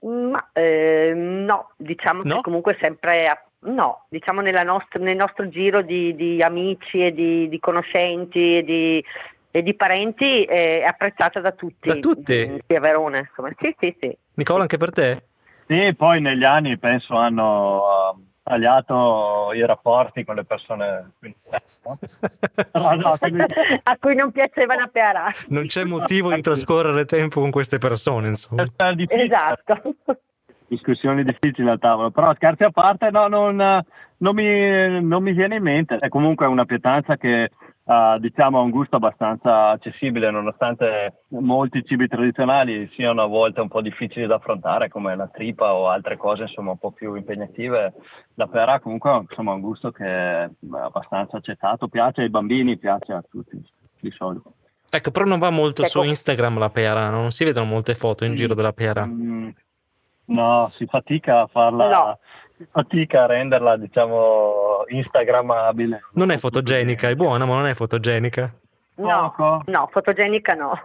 Ma 0.01 0.51
eh, 0.53 1.13
no, 1.15 1.71
diciamo 1.77 2.23
No? 2.25 2.37
che 2.37 2.41
comunque 2.43 2.77
sempre 2.81 3.27
a- 3.29 3.43
no, 3.61 4.07
diciamo 4.09 4.41
nella 4.41 4.63
nostra- 4.63 5.01
nel 5.03 5.17
nostro 5.17 5.49
giro 5.49 5.83
di, 5.83 6.15
di 6.15 6.43
amici 6.43 7.05
e 7.05 7.13
di, 7.13 7.49
di 7.49 7.59
conoscenti 7.59 8.59
e 8.59 8.63
di, 8.63 9.05
e 9.51 9.63
di 9.63 9.75
parenti 9.75 10.45
è 10.45 10.83
apprezzata 10.83 11.41
da 11.41 11.53
tutti. 11.53 11.89
Da 11.89 11.97
tutti? 11.97 12.47
mm, 12.49 12.57
Qui 12.67 12.77
a 12.77 12.81
Verona, 12.81 13.19
insomma. 13.19 13.51
Sì, 13.59 13.75
sì, 13.79 13.97
sì. 13.99 14.17
Nicola, 14.35 14.63
anche 14.63 14.77
per 14.77 14.93
te? 14.93 15.23
Sì, 15.67 15.95
poi 15.97 16.21
negli 16.21 16.45
anni 16.45 16.79
penso 16.79 17.17
hanno 17.17 18.21
tagliato 18.47 19.51
i 19.55 19.67
rapporti 19.67 20.23
con 20.25 20.37
le 20.37 20.45
persone. 20.45 21.11
no? 21.85 21.99
No, 22.75 22.95
no, 22.95 23.17
quindi- 23.19 23.45
a 23.83 23.97
cui 23.99 24.15
non 24.15 24.31
piaceva 24.31 24.77
la 24.77 24.89
Pearà. 24.91 25.29
non 25.49 25.67
c'è 25.67 25.83
motivo 25.83 26.33
di 26.33 26.41
trascorrere 26.43 27.05
tempo 27.07 27.41
con 27.41 27.51
queste 27.51 27.79
persone, 27.79 28.29
insomma. 28.29 28.65
Esatto. 29.09 29.95
discussioni 30.69 31.25
difficili 31.25 31.69
al 31.69 31.81
tavolo, 31.81 32.11
però 32.11 32.33
scherzi 32.35 32.63
a 32.63 32.71
parte 32.71 33.11
no, 33.11 33.27
non, 33.27 33.57
non 34.19 34.35
mi, 34.35 35.03
non 35.03 35.23
mi 35.25 35.33
viene 35.33 35.57
in 35.57 35.63
mente, 35.63 35.97
è 35.99 36.09
comunque 36.09 36.47
una 36.47 36.65
pietanza 36.65 37.17
che 37.17 37.51
uh, 37.87 38.19
diciamo 38.19 38.59
ha 38.59 38.63
un 38.63 38.71
gusto 38.71 38.97
abbastanza 38.97 39.71
accessibile 39.71 40.31
nonostante 40.31 41.23
molti 41.29 41.85
cibi 41.85 42.07
tradizionali 42.07 42.89
siano 42.95 43.23
a 43.23 43.27
volte 43.27 43.61
un 43.61 43.69
po' 43.69 43.81
difficili 43.81 44.27
da 44.27 44.37
affrontare 44.37 44.89
come 44.89 45.17
la 45.17 45.27
tripa 45.29 45.75
o 45.75 45.89
altre 45.89 46.17
cose 46.17 46.43
insomma 46.43 46.73
un 46.73 46.79
po' 46.79 46.93
più 46.93 47.15
impegnative, 47.15 47.95
la 48.35 48.47
pera 48.47 48.79
comunque 48.81 49.11
ha 49.11 49.25
insomma, 49.29 49.53
un 49.53 49.61
gusto 49.61 49.91
che 49.91 50.05
è 50.05 50.49
abbastanza 50.71 51.39
accettato, 51.39 51.89
piace 51.89 52.23
ai 52.23 52.31
bambini, 52.31 52.77
piace 52.79 53.13
a 53.13 53.25
tutti 53.29 53.61
di 54.01 54.11
solito. 54.11 54.53
Ecco, 54.89 55.11
però 55.11 55.25
non 55.25 55.39
va 55.39 55.51
molto 55.51 55.85
su 55.85 55.99
Ecco. 55.99 56.09
Instagram 56.09 56.59
la 56.59 56.71
pera, 56.71 57.11
non 57.11 57.31
si 57.33 57.45
vedono 57.45 57.67
molte 57.67 57.95
foto 57.95 58.25
in 58.25 58.35
giro 58.35 58.55
della 58.55 58.73
pera. 58.73 59.05
Mm, 59.05 59.49
No, 60.29 60.69
si 60.71 60.87
fatica 60.87 61.43
a 61.43 61.47
farla, 61.47 61.89
No. 61.89 62.19
Fatica 62.71 63.25
a 63.25 63.27
renderla, 63.27 63.77
diciamo, 63.77 64.85
instagrammabile. 64.89 66.01
Non 66.13 66.31
è 66.31 66.37
fotogenica, 66.37 67.09
è 67.09 67.15
buona, 67.15 67.45
ma 67.45 67.55
non 67.55 67.67
è 67.67 67.75
fotogenica. 67.75 68.53
No, 68.97 69.35
Poco. 69.37 69.63
no, 69.67 69.89
fotogenica 69.93 70.55
no. 70.55 70.81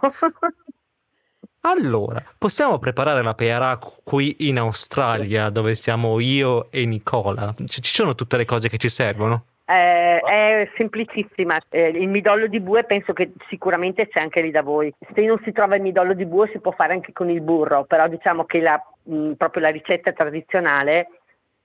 Allora, 1.64 2.20
possiamo 2.38 2.80
preparare 2.80 3.22
la 3.22 3.34
peara 3.34 3.78
qui 4.02 4.48
in 4.48 4.58
Australia, 4.58 5.48
dove 5.48 5.76
siamo 5.76 6.18
io 6.18 6.72
e 6.72 6.84
Nicola? 6.86 7.54
C- 7.54 7.78
ci 7.78 7.94
sono 7.94 8.16
tutte 8.16 8.36
le 8.36 8.44
cose 8.44 8.68
che 8.68 8.78
ci 8.78 8.88
servono? 8.88 9.44
Eh, 9.64 10.18
è 10.18 10.68
semplicissima. 10.76 11.60
Eh, 11.68 11.90
il 11.90 12.08
midollo 12.08 12.48
di 12.48 12.58
bue 12.58 12.82
penso 12.82 13.12
che 13.12 13.30
sicuramente 13.48 14.08
c'è 14.08 14.18
anche 14.18 14.42
lì 14.42 14.50
da 14.50 14.62
voi. 14.62 14.92
Se 15.14 15.20
non 15.24 15.40
si 15.44 15.52
trova 15.52 15.76
il 15.76 15.82
midollo 15.82 16.14
di 16.14 16.26
bue 16.26 16.50
si 16.50 16.58
può 16.58 16.72
fare 16.72 16.94
anche 16.94 17.12
con 17.12 17.30
il 17.30 17.40
burro, 17.40 17.84
però 17.84 18.08
diciamo 18.08 18.44
che 18.44 18.60
la, 18.60 18.84
mh, 19.04 19.34
proprio 19.34 19.62
la 19.62 19.70
ricetta 19.70 20.12
tradizionale 20.12 21.20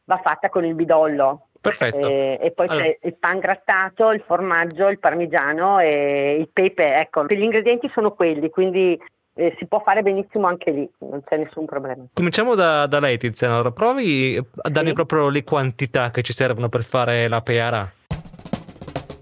va 0.07 0.17
fatta 0.23 0.49
con 0.49 0.65
il 0.65 0.73
midollo. 0.73 1.47
Perfetto. 1.59 2.07
Eh, 2.07 2.39
e 2.41 2.51
poi 2.51 2.67
Allora. 2.67 2.85
c'è 2.85 2.99
il 3.03 3.15
pan 3.15 3.39
grattato, 3.39 4.11
il 4.11 4.23
formaggio, 4.25 4.87
il 4.87 4.99
parmigiano 4.99 5.79
e 5.79 6.37
il 6.39 6.49
pepe. 6.51 6.95
Ecco, 6.95 7.25
gli 7.25 7.41
ingredienti 7.41 7.89
sono 7.93 8.11
quelli, 8.11 8.49
quindi 8.49 8.97
eh, 9.35 9.55
si 9.57 9.65
può 9.67 9.81
fare 9.81 10.01
benissimo 10.01 10.47
anche 10.47 10.71
lì, 10.71 10.89
non 10.99 11.23
c'è 11.25 11.35
nessun 11.37 11.65
problema. 11.65 12.05
Cominciamo 12.13 12.55
da, 12.55 12.87
da 12.87 12.99
lei, 12.99 13.17
Tiziana. 13.17 13.55
Allora, 13.55 13.71
provi 13.71 14.37
a 14.37 14.69
darmi 14.69 14.89
Sì. 14.89 14.95
proprio 14.95 15.27
le 15.29 15.43
quantità 15.43 16.09
che 16.09 16.21
ci 16.21 16.31
servono 16.31 16.69
per 16.69 16.83
fare 16.83 17.27
la 17.27 17.41
peara. 17.41 17.91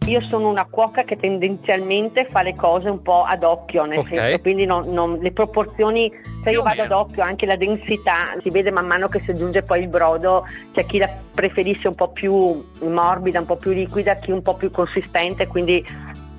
Io 0.08 0.22
sono 0.30 0.50
una 0.50 0.66
cuoca 0.70 1.04
che 1.04 1.18
tendenzialmente 1.18 2.26
fa 2.26 2.44
le 2.44 2.54
cose 2.56 2.90
un 2.90 3.02
po' 3.02 3.24
ad 3.24 3.44
occhio, 3.44 3.86
nel 3.86 4.00
Ok. 4.00 4.08
senso, 4.10 4.40
quindi 4.40 4.66
non- 4.66 4.88
non- 4.94 5.14
le 5.14 5.32
proporzioni, 5.32 6.12
se 6.14 6.42
Più 6.44 6.52
io 6.52 6.62
vado 6.62 6.84
ad 6.84 6.92
occhio, 6.92 7.24
anche 7.24 7.48
la 7.48 7.56
densità, 7.56 8.36
si 8.44 8.52
vede 8.52 8.70
man 8.70 8.86
mano 8.86 9.08
che 9.08 9.22
si 9.26 9.32
aggiunge 9.32 9.64
poi 9.64 9.82
il 9.82 9.88
brodo, 9.88 10.46
c'è 10.74 10.86
chi 10.86 11.00
la 11.00 11.10
preferisce 11.34 11.88
un 11.88 11.96
po' 11.96 12.10
più 12.10 12.64
morbida, 12.84 13.40
un 13.40 13.48
po' 13.48 13.56
più 13.56 13.72
liquida, 13.72 14.14
chi 14.14 14.30
un 14.30 14.44
po' 14.44 14.54
più 14.54 14.70
consistente, 14.70 15.48
quindi 15.48 15.84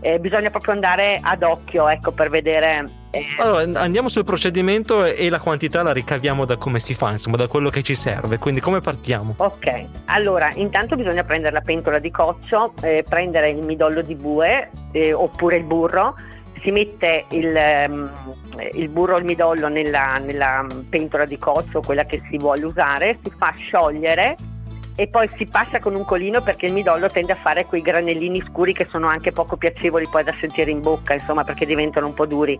eh, 0.01 0.19
bisogna 0.19 0.51
proprio 0.51 0.75
andare 0.75 1.19
ad 1.21 1.43
occhio, 1.43 1.89
ecco, 1.89 2.13
per 2.13 2.29
vedere. 2.29 2.85
eh, 3.11 3.25
Allora, 3.39 3.81
andiamo 3.81 4.09
sul 4.09 4.25
procedimento 4.25 5.05
e 5.05 5.29
la 5.29 5.41
quantità 5.41 5.83
la 5.83 5.93
ricaviamo 5.93 6.45
da 6.45 6.57
come 6.57 6.81
si 6.81 6.95
fa, 6.95 7.11
insomma, 7.11 7.37
da 7.37 7.47
quello 7.49 7.71
che 7.71 7.83
ci 7.83 7.95
serve. 7.95 8.39
Quindi, 8.39 8.61
come 8.61 8.81
partiamo? 8.81 9.35
Ok, 9.39 9.85
allora 10.07 10.51
intanto 10.55 10.97
bisogna 10.97 11.25
prendere 11.25 11.53
la 11.53 11.61
pentola 11.61 11.99
di 11.99 12.11
coccio, 12.11 12.73
eh, 12.83 13.05
prendere 13.09 13.51
il 13.51 13.63
midollo 13.65 14.03
di 14.03 14.15
bue 14.15 14.71
eh, 14.93 15.13
oppure 15.13 15.57
il 15.57 15.65
burro, 15.65 16.15
si 16.63 16.71
mette 16.71 17.27
il, 17.31 17.55
ehm, 17.57 18.11
il 18.75 18.89
burro 18.89 19.15
o 19.15 19.19
il 19.19 19.25
midollo 19.25 19.69
nella, 19.69 20.19
nella 20.19 20.67
pentola 20.89 21.25
di 21.25 21.39
coccio, 21.39 21.81
quella 21.81 22.05
che 22.05 22.21
si 22.29 22.39
vuole 22.39 22.65
usare, 22.65 23.17
si 23.23 23.31
fa 23.37 23.53
sciogliere 23.57 24.37
e 24.97 25.09
poi 25.09 25.29
si 25.37 25.47
passa 25.47 25.79
con 25.79 25.95
un 25.95 26.05
colino 26.05 26.41
perché 26.41 26.67
il 26.67 26.73
midollo 26.73 27.09
tende 27.09 27.33
a 27.33 27.37
fare 27.37 27.67
quei 27.67 27.83
granellini 27.83 28.43
scuri 28.49 28.73
che 28.73 28.87
sono 28.91 29.07
anche 29.07 29.31
poco 29.31 29.57
piacevoli 29.57 30.09
poi 30.11 30.25
da 30.25 30.33
sentire 30.41 30.71
in 30.71 30.81
bocca, 30.81 31.13
insomma 31.13 31.45
perché 31.45 31.67
diventano 31.67 32.07
un 32.07 32.15
po' 32.15 32.27
duri. 32.27 32.59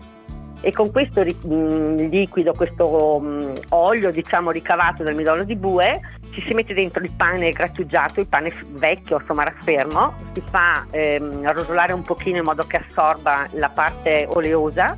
E 0.61 0.71
con 0.71 0.91
questo 0.91 1.21
mh, 1.21 2.09
liquido, 2.09 2.53
questo 2.53 3.19
mh, 3.19 3.53
olio 3.69 4.11
diciamo 4.11 4.51
ricavato 4.51 5.03
dal 5.03 5.15
midollo 5.15 5.43
di 5.43 5.55
bue 5.55 5.99
ci 6.31 6.41
si 6.47 6.53
mette 6.53 6.75
dentro 6.75 7.03
il 7.03 7.11
pane 7.17 7.49
grattugiato, 7.49 8.19
il 8.19 8.27
pane 8.27 8.53
vecchio, 8.73 9.17
insomma 9.17 9.43
raffermo, 9.43 10.13
si 10.33 10.43
fa 10.47 10.85
ehm, 10.91 11.51
rosolare 11.51 11.93
un 11.93 12.03
pochino 12.03 12.37
in 12.37 12.43
modo 12.43 12.63
che 12.67 12.77
assorba 12.77 13.47
la 13.53 13.69
parte 13.69 14.27
oleosa 14.29 14.95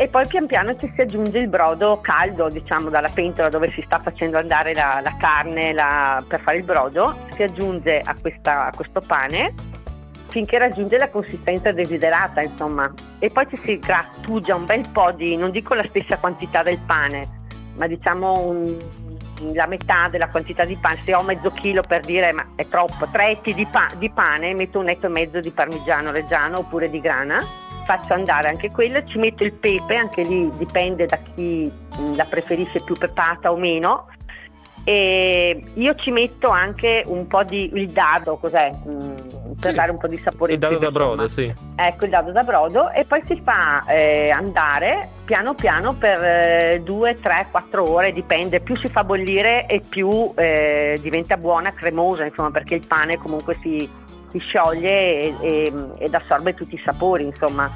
e 0.00 0.06
poi 0.06 0.26
pian 0.28 0.46
piano 0.46 0.76
ci 0.78 0.90
si 0.94 1.00
aggiunge 1.00 1.38
il 1.38 1.48
brodo 1.48 1.98
caldo, 2.00 2.48
diciamo 2.48 2.88
dalla 2.88 3.08
pentola 3.12 3.48
dove 3.48 3.70
si 3.72 3.82
sta 3.82 3.98
facendo 3.98 4.38
andare 4.38 4.72
la, 4.72 5.00
la 5.02 5.16
carne 5.18 5.72
la- 5.72 6.22
per 6.26 6.38
fare 6.40 6.58
il 6.58 6.64
brodo, 6.64 7.16
si 7.34 7.42
aggiunge 7.42 8.00
a, 8.02 8.14
questa- 8.20 8.66
a 8.66 8.72
questo 8.74 9.00
pane 9.00 9.52
finché 10.28 10.56
raggiunge 10.58 10.98
la 10.98 11.08
consistenza 11.08 11.72
desiderata, 11.72 12.42
insomma. 12.42 12.92
E 13.18 13.28
poi 13.30 13.46
ci 13.48 13.56
si 13.56 13.78
grattugia 13.78 14.54
un 14.54 14.66
bel 14.66 14.86
po' 14.92 15.10
di, 15.10 15.36
non 15.36 15.50
dico 15.50 15.74
la 15.74 15.82
stessa 15.84 16.18
quantità 16.18 16.62
del 16.62 16.78
pane, 16.78 17.40
ma 17.76 17.86
diciamo 17.88 18.38
un- 18.46 18.76
la 19.54 19.66
metà 19.66 20.08
della 20.10 20.28
quantità 20.28 20.64
di 20.64 20.76
pane. 20.76 21.00
Se 21.04 21.14
ho 21.14 21.22
mezzo 21.22 21.50
chilo 21.50 21.82
per 21.82 22.02
dire, 22.02 22.32
ma 22.32 22.44
è 22.56 22.68
troppo, 22.68 23.08
tre 23.10 23.30
etti 23.30 23.54
di, 23.54 23.66
pa- 23.66 23.90
di 23.96 24.10
pane, 24.10 24.52
metto 24.54 24.78
un 24.78 24.88
etto 24.90 25.06
e 25.06 25.10
mezzo 25.10 25.40
di 25.40 25.50
parmigiano 25.50 26.12
reggiano 26.12 26.58
oppure 26.58 26.88
di 26.90 27.00
grana. 27.00 27.40
Faccio 27.88 28.12
andare 28.12 28.48
anche 28.50 28.70
quello, 28.70 29.02
ci 29.06 29.18
metto 29.18 29.44
il 29.44 29.52
pepe, 29.54 29.96
anche 29.96 30.20
lì 30.20 30.46
dipende 30.58 31.06
da 31.06 31.18
chi 31.34 31.72
la 32.16 32.24
preferisce 32.26 32.82
più 32.82 32.94
pepata 32.94 33.50
o 33.50 33.56
meno. 33.56 34.08
E 34.84 35.64
io 35.72 35.94
ci 35.94 36.10
metto 36.10 36.48
anche 36.50 37.02
un 37.06 37.26
po' 37.26 37.44
di 37.44 37.70
il 37.78 37.88
dado, 37.88 38.36
cos'è? 38.36 38.70
Mm, 38.86 39.12
per 39.58 39.70
Sì. 39.70 39.72
dare 39.72 39.90
un 39.90 39.96
po' 39.96 40.06
di 40.06 40.18
sapore. 40.18 40.52
Il 40.52 40.58
dado 40.58 40.76
da 40.76 40.90
brodo, 40.90 41.22
insomma. 41.22 41.46
sì. 41.46 41.54
Ecco 41.76 42.04
il 42.04 42.10
dado 42.10 42.30
da 42.30 42.42
brodo 42.42 42.90
e 42.90 43.06
poi 43.06 43.22
si 43.24 43.40
fa 43.42 43.82
eh, 43.86 44.28
andare 44.28 45.08
piano 45.24 45.54
piano 45.54 45.94
per 45.94 46.82
2, 46.82 47.14
3, 47.14 47.46
4 47.50 47.90
ore, 47.90 48.12
dipende, 48.12 48.60
più 48.60 48.76
si 48.76 48.88
fa 48.88 49.02
bollire 49.02 49.64
e 49.66 49.80
più 49.80 50.30
eh, 50.36 50.98
diventa 51.00 51.38
buona, 51.38 51.72
cremosa, 51.72 52.26
insomma, 52.26 52.50
perché 52.50 52.74
il 52.74 52.86
pane 52.86 53.16
comunque 53.16 53.54
si, 53.62 53.90
si 54.30 54.38
scioglie 54.38 55.18
e- 55.20 55.34
e- 55.40 55.72
ed 55.98 56.14
assorbe 56.14 56.54
tutti 56.54 56.74
i 56.74 56.82
sapori, 56.84 57.24
insomma. 57.24 57.70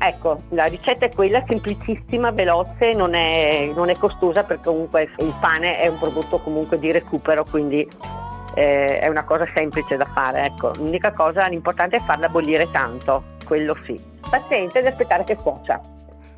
Ecco, 0.00 0.38
la 0.50 0.64
ricetta 0.66 1.06
è 1.06 1.10
quella, 1.10 1.42
semplicissima, 1.48 2.30
veloce, 2.30 2.92
non 2.92 3.14
è, 3.14 3.70
non 3.74 3.88
è 3.90 3.96
costosa 3.96 4.44
perché 4.44 4.64
comunque 4.68 5.10
il 5.18 5.34
pane 5.40 5.76
è 5.76 5.88
un 5.88 5.98
prodotto 5.98 6.38
comunque 6.38 6.78
di 6.78 6.92
recupero, 6.92 7.44
quindi 7.44 7.88
eh, 8.54 9.00
è 9.00 9.08
una 9.08 9.24
cosa 9.24 9.44
semplice 9.46 9.96
da 9.96 10.04
fare. 10.04 10.44
Ecco. 10.44 10.72
L'unica 10.76 11.12
cosa, 11.12 11.46
l'importante 11.48 11.96
è 11.96 12.00
farla 12.00 12.28
bollire 12.28 12.70
tanto, 12.70 13.24
quello 13.44 13.76
sì. 13.84 14.00
Paziente 14.30 14.78
ed 14.78 14.86
aspettare 14.86 15.24
che 15.24 15.34
cuocia. 15.34 15.80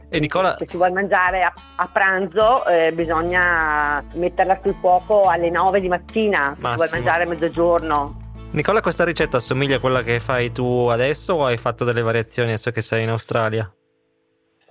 E 0.09 0.19
Nicola, 0.19 0.57
Se 0.59 0.67
si 0.69 0.77
vuole 0.77 0.93
mangiare 0.93 1.43
a, 1.45 1.53
a 1.77 1.89
pranzo 1.93 2.67
eh, 2.67 2.91
bisogna 2.93 4.03
metterla 4.15 4.59
sul 4.63 4.75
fuoco 4.81 5.29
alle 5.29 5.51
9 5.51 5.81
di 5.81 5.89
mattina, 5.89 6.49
se 6.49 6.55
si 6.55 6.61
vuole 6.63 6.77
Massimo. 6.77 6.97
mangiare 6.97 7.25
a 7.25 7.29
mezzogiorno. 7.29 8.19
Nicola, 8.53 8.81
questa 8.81 9.05
ricetta 9.05 9.37
assomiglia 9.37 9.77
a 9.77 9.81
quella 9.81 10.03
che 10.03 10.19
fai 10.19 10.51
tu 10.51 10.89
adesso 10.91 11.35
o 11.35 11.45
hai 11.45 11.57
fatto 11.57 11.85
delle 11.85 12.03
variazioni 12.03 12.49
adesso 12.49 12.73
che 12.73 12.81
sei 12.81 13.05
in 13.05 13.11
Australia? 13.11 13.73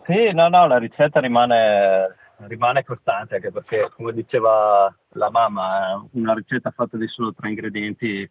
Sì, 0.06 0.32
no, 0.34 0.50
no, 0.50 0.68
la 0.68 0.78
ricetta 0.78 1.22
rimane, 1.22 2.14
rimane 2.48 2.84
costante 2.84 3.36
anche 3.36 3.52
perché, 3.52 3.90
come 3.96 4.12
diceva 4.12 4.94
la 5.14 5.30
mamma, 5.30 5.92
è 5.92 6.18
una 6.18 6.34
ricetta 6.34 6.72
fatta 6.72 6.98
di 6.98 7.08
solo 7.08 7.34
tre 7.34 7.50
ingredienti 7.50 8.30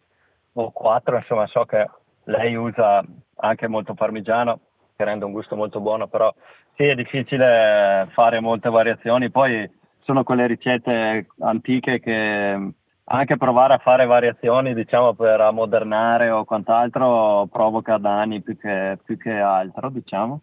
o 0.53 0.71
quattro, 0.71 1.17
insomma, 1.17 1.47
so 1.47 1.65
che 1.65 1.89
lei 2.25 2.55
usa 2.55 3.03
anche 3.37 3.67
molto 3.67 3.95
parmigiano, 3.95 4.59
che 4.95 5.03
rende 5.03 5.25
un 5.25 5.31
gusto 5.31 5.55
molto 5.55 5.79
buono, 5.79 6.07
però 6.07 6.31
sì, 6.75 6.83
è 6.83 6.93
difficile 6.93 8.07
fare 8.11 8.39
molte 8.39 8.69
variazioni. 8.69 9.31
Poi 9.31 9.67
sono 10.01 10.23
quelle 10.23 10.45
ricette 10.45 11.27
antiche 11.39 11.99
che 11.99 12.73
anche 13.11 13.37
provare 13.37 13.73
a 13.73 13.79
fare 13.79 14.05
variazioni, 14.05 14.73
diciamo, 14.73 15.13
per 15.13 15.41
ammodernare 15.41 16.29
o 16.29 16.45
quant'altro 16.45 17.47
provoca 17.51 17.97
danni 17.97 18.41
più 18.41 18.57
che, 18.57 18.97
più 19.03 19.17
che 19.17 19.31
altro, 19.31 19.89
diciamo. 19.89 20.41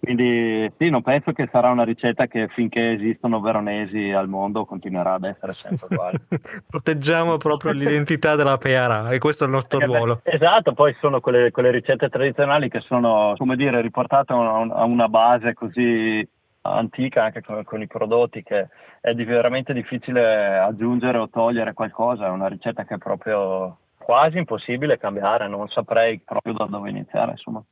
Quindi 0.00 0.72
sì, 0.78 0.90
non 0.90 1.02
penso 1.02 1.32
che 1.32 1.48
sarà 1.50 1.70
una 1.70 1.82
ricetta 1.82 2.28
che 2.28 2.46
finché 2.54 2.92
esistono 2.92 3.40
veronesi 3.40 4.12
al 4.12 4.28
mondo 4.28 4.64
continuerà 4.64 5.14
ad 5.14 5.24
essere 5.24 5.52
sempre 5.52 5.88
uguale. 5.90 6.18
Proteggiamo 6.68 7.36
proprio 7.36 7.72
l'identità 7.72 8.36
della 8.36 8.58
peara 8.58 9.10
e 9.10 9.18
questo 9.18 9.42
è 9.42 9.46
il 9.48 9.52
nostro 9.54 9.78
beh, 9.78 9.84
ruolo. 9.84 10.20
Esatto, 10.22 10.72
poi 10.72 10.96
sono 11.00 11.20
quelle, 11.20 11.50
quelle 11.50 11.72
ricette 11.72 12.08
tradizionali 12.08 12.68
che 12.68 12.80
sono, 12.80 13.34
come 13.36 13.56
dire, 13.56 13.80
riportate 13.80 14.32
a 14.32 14.84
una 14.84 15.08
base 15.08 15.54
così 15.54 16.26
antica 16.62 17.24
anche 17.24 17.42
con, 17.42 17.62
con 17.64 17.80
i 17.80 17.86
prodotti 17.86 18.42
che 18.42 18.68
è 19.00 19.14
di- 19.14 19.24
veramente 19.24 19.72
difficile 19.72 20.58
aggiungere 20.58 21.18
o 21.18 21.28
togliere 21.28 21.72
qualcosa, 21.72 22.26
è 22.26 22.30
una 22.30 22.48
ricetta 22.48 22.84
che 22.84 22.94
è 22.94 22.98
proprio 22.98 23.78
quasi 23.96 24.38
impossibile 24.38 24.98
cambiare, 24.98 25.48
non 25.48 25.68
saprei 25.68 26.20
proprio 26.24 26.54
da 26.54 26.64
dove 26.64 26.90
iniziare, 26.90 27.32
insomma. 27.32 27.62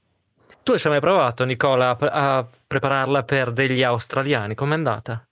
Tu 0.62 0.77
ci 0.77 0.87
hai 0.87 0.92
mai 0.92 1.01
provato, 1.01 1.44
Nicola, 1.44 1.90
a 1.90 1.96
pre- 1.96 2.11
a 2.11 2.46
prepararla 2.66 3.22
per 3.22 3.53
degli 3.53 3.83
australiani? 3.83 4.55
Com'è 4.55 4.75
andata? 4.75 5.25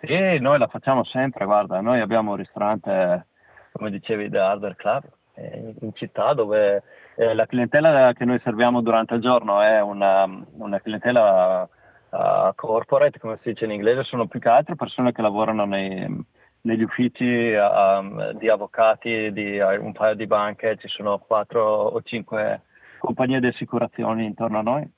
Sì, 0.00 0.38
noi 0.38 0.58
la 0.58 0.66
facciamo 0.66 1.04
sempre, 1.04 1.44
guarda, 1.44 1.80
noi 1.80 2.00
abbiamo 2.00 2.32
un 2.32 2.36
ristorante, 2.36 3.26
come 3.72 3.90
dicevi, 3.90 4.28
The 4.28 4.38
Hardware 4.38 4.74
Club 4.74 5.04
eh, 5.34 5.74
in 5.80 5.94
città 5.94 6.34
dove 6.34 6.82
eh, 7.16 7.34
la 7.34 7.46
clientela 7.46 8.12
che 8.12 8.24
noi 8.24 8.38
serviamo 8.38 8.80
durante 8.80 9.14
il 9.14 9.20
giorno 9.20 9.60
è 9.60 9.80
una, 9.80 10.24
una 10.24 10.80
clientela 10.80 11.68
uh, 12.12 12.54
corporate, 12.54 13.18
come 13.18 13.38
si 13.42 13.50
dice 13.50 13.64
in 13.64 13.72
inglese, 13.72 14.04
sono 14.04 14.26
più 14.26 14.38
che 14.40 14.48
altro 14.48 14.76
persone 14.76 15.12
che 15.12 15.22
lavorano 15.22 15.64
nei- 15.66 16.24
negli 16.62 16.82
uffici 16.82 17.52
um, 17.54 18.30
di 18.32 18.48
avvocati, 18.48 19.32
di 19.32 19.58
un 19.58 19.92
paio 19.92 20.14
di 20.14 20.26
banche, 20.26 20.76
ci 20.78 20.88
sono 20.88 21.18
quattro 21.18 21.62
o 21.64 22.00
cinque 22.02 22.62
compagnie 22.98 23.40
di 23.40 23.48
assicurazioni 23.48 24.24
intorno 24.24 24.58
a 24.58 24.62
noi. 24.62 24.88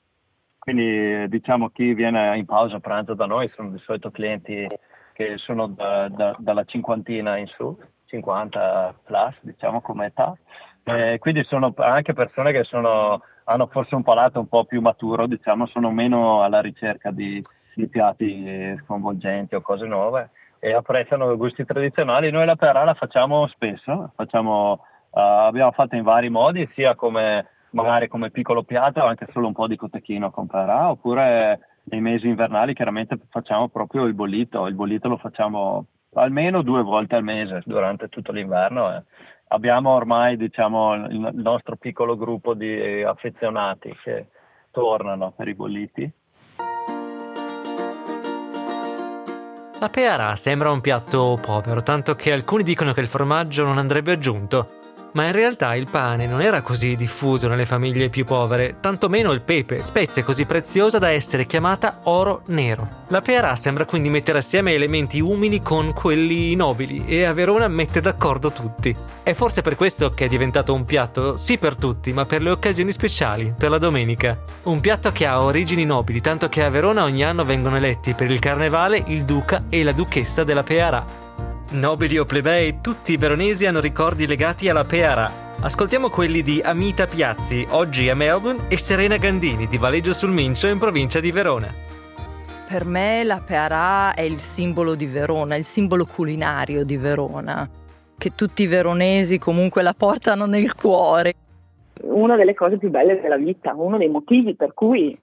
Quindi 0.59 1.27
diciamo 1.27 1.69
chi 1.69 1.93
viene 1.93 2.37
in 2.37 2.45
pausa 2.45 2.79
pranzo 2.79 3.13
da 3.15 3.25
noi 3.25 3.49
sono 3.49 3.69
di 3.69 3.79
solito 3.79 4.11
clienti 4.11 4.67
che 5.13 5.37
sono 5.37 5.67
da- 5.67 6.07
da- 6.09 6.35
dalla 6.39 6.63
cinquantina 6.65 7.37
in 7.37 7.47
su, 7.47 7.77
50 8.05 8.95
plus 9.03 9.35
diciamo 9.41 9.81
come 9.81 10.07
età, 10.07 10.35
Eh, 10.87 11.17
quindi 11.17 11.43
sono 11.43 11.73
anche 11.77 12.13
persone 12.13 12.51
che 12.51 12.63
sono, 12.63 13.23
hanno 13.45 13.67
forse 13.67 13.95
un 13.95 14.03
palato 14.03 14.39
un 14.39 14.47
po' 14.47 14.65
più 14.65 14.81
maturo, 14.81 15.27
diciamo, 15.27 15.65
sono 15.65 15.91
meno 15.91 16.43
alla 16.43 16.61
ricerca 16.61 17.11
di, 17.11 17.43
di 17.75 17.87
piatti 17.87 18.75
sconvolgenti 18.83 19.55
o 19.55 19.61
cose 19.61 19.85
nuove 19.85 20.29
e 20.59 20.73
apprezzano 20.73 21.31
i 21.31 21.37
gusti 21.37 21.63
tradizionali. 21.65 22.31
Noi 22.31 22.45
la 22.45 22.55
perà 22.55 22.83
la 22.83 22.93
facciamo 22.93 23.47
spesso, 23.47 24.11
facciamo, 24.15 24.71
uh, 25.11 25.19
abbiamo 25.19 25.71
fatto 25.71 25.95
in 25.95 26.03
vari 26.03 26.29
modi, 26.29 26.67
sia 26.73 26.95
come 26.95 27.47
magari 27.75 28.07
come 28.07 28.31
piccolo 28.31 28.63
piatto, 28.63 29.03
anche 29.03 29.27
solo 29.31 29.47
un 29.47 29.53
po' 29.53 29.67
di 29.67 29.75
cotechino 29.75 30.31
con 30.31 30.47
perà, 30.47 30.89
oppure 30.89 31.59
nei 31.83 32.01
mesi 32.01 32.27
invernali 32.27 32.73
chiaramente 32.73 33.19
facciamo 33.29 33.67
proprio 33.67 34.05
il 34.05 34.13
bollito, 34.13 34.65
il 34.65 34.73
bollito 34.73 35.09
lo 35.09 35.17
facciamo 35.17 35.85
almeno 36.13 36.61
due 36.61 36.81
volte 36.81 37.15
al 37.15 37.23
mese 37.23 37.61
durante 37.65 38.07
tutto 38.07 38.31
l'inverno. 38.31 38.95
Eh. 38.95 39.03
Abbiamo 39.55 39.91
ormai 39.91 40.35
diciamo, 40.35 40.95
il 41.07 41.29
nostro 41.35 41.77
piccolo 41.77 42.17
gruppo 42.17 42.53
di 42.53 43.01
affezionati 43.01 43.95
che 44.03 44.25
tornano 44.69 45.31
per 45.31 45.47
i 45.47 45.55
bolliti. 45.55 46.11
La 49.79 49.89
peara 49.89 50.35
sembra 50.35 50.71
un 50.71 50.81
piatto 50.81 51.39
povero, 51.41 51.81
tanto 51.83 52.15
che 52.15 52.33
alcuni 52.33 52.63
dicono 52.63 52.91
che 52.91 52.99
il 52.99 53.07
formaggio 53.07 53.63
non 53.63 53.77
andrebbe 53.77 54.11
aggiunto 54.11 54.84
ma 55.15 55.25
in 55.25 55.31
realtà 55.31 55.75
il 55.75 55.87
pane 55.89 56.27
non 56.27 56.41
era 56.41 56.61
così 56.61 56.95
diffuso 56.95 57.47
nelle 57.47 57.65
famiglie 57.65 58.09
più 58.09 58.25
povere, 58.25 58.77
tantomeno 58.81 59.31
il 59.31 59.41
pepe, 59.41 59.83
spezia 59.83 60.23
così 60.23 60.45
preziosa 60.45 60.99
da 60.99 61.09
essere 61.09 61.45
chiamata 61.45 62.01
oro 62.03 62.41
nero. 62.47 63.03
La 63.07 63.21
pearà 63.21 63.55
sembra 63.55 63.85
quindi 63.85 64.09
mettere 64.09 64.39
assieme 64.39 64.73
elementi 64.73 65.21
umili 65.21 65.61
con 65.61 65.93
quelli 65.93 66.53
nobili 66.55 67.05
e 67.05 67.23
a 67.23 67.33
Verona 67.33 67.67
mette 67.67 68.01
d'accordo 68.01 68.51
tutti. 68.51 68.95
È 69.23 69.33
forse 69.33 69.61
per 69.61 69.75
questo 69.75 70.11
che 70.11 70.25
è 70.25 70.27
diventato 70.27 70.73
un 70.73 70.83
piatto 70.83 71.37
sì 71.37 71.57
per 71.57 71.75
tutti, 71.75 72.11
ma 72.11 72.25
per 72.25 72.41
le 72.41 72.49
occasioni 72.49 72.91
speciali, 72.91 73.53
per 73.57 73.69
la 73.69 73.77
domenica. 73.77 74.37
Un 74.63 74.81
piatto 74.81 75.11
che 75.11 75.25
ha 75.25 75.41
origini 75.41 75.85
nobili, 75.85 76.19
tanto 76.19 76.49
che 76.49 76.63
a 76.63 76.69
Verona 76.69 77.03
ogni 77.03 77.23
anno 77.23 77.45
vengono 77.45 77.77
eletti 77.77 78.13
per 78.13 78.29
il 78.31 78.39
carnevale 78.39 79.01
il 79.07 79.23
duca 79.23 79.63
e 79.69 79.81
la 79.83 79.93
duchessa 79.93 80.43
della 80.43 80.63
Pearà. 80.63 81.24
Nobili 81.71 82.19
o 82.19 82.25
plebei, 82.25 82.79
tutti 82.79 83.13
i 83.13 83.17
veronesi 83.17 83.65
hanno 83.65 83.79
ricordi 83.79 84.27
legati 84.27 84.69
alla 84.69 84.83
Peara. 84.83 85.57
Ascoltiamo 85.59 86.09
quelli 86.09 86.43
di 86.43 86.61
Amita 86.63 87.07
Piazzi, 87.07 87.65
oggi 87.71 88.07
a 88.07 88.15
Melbourne, 88.15 88.69
e 88.69 88.77
Serena 88.77 89.17
Gandini 89.17 89.67
di 89.67 89.77
Valeggio 89.79 90.13
sul 90.13 90.29
Mincio 90.29 90.67
in 90.67 90.77
provincia 90.77 91.19
di 91.19 91.31
Verona. 91.31 91.67
Per 92.69 92.85
me 92.85 93.23
la 93.23 93.41
Peara 93.43 94.13
è 94.13 94.21
il 94.21 94.39
simbolo 94.39 94.93
di 94.93 95.07
Verona, 95.07 95.55
il 95.55 95.63
simbolo 95.63 96.05
culinario 96.05 96.85
di 96.85 96.97
Verona, 96.97 97.67
che 98.15 98.29
tutti 98.29 98.61
i 98.61 98.67
veronesi 98.67 99.39
comunque 99.39 99.81
la 99.81 99.95
portano 99.97 100.45
nel 100.45 100.75
cuore. 100.75 101.33
Una 102.01 102.35
delle 102.35 102.53
cose 102.53 102.77
più 102.77 102.91
belle 102.91 103.19
della 103.19 103.37
vita, 103.37 103.73
uno 103.73 103.97
dei 103.97 104.09
motivi 104.09 104.53
per 104.53 104.73
cui 104.75 105.17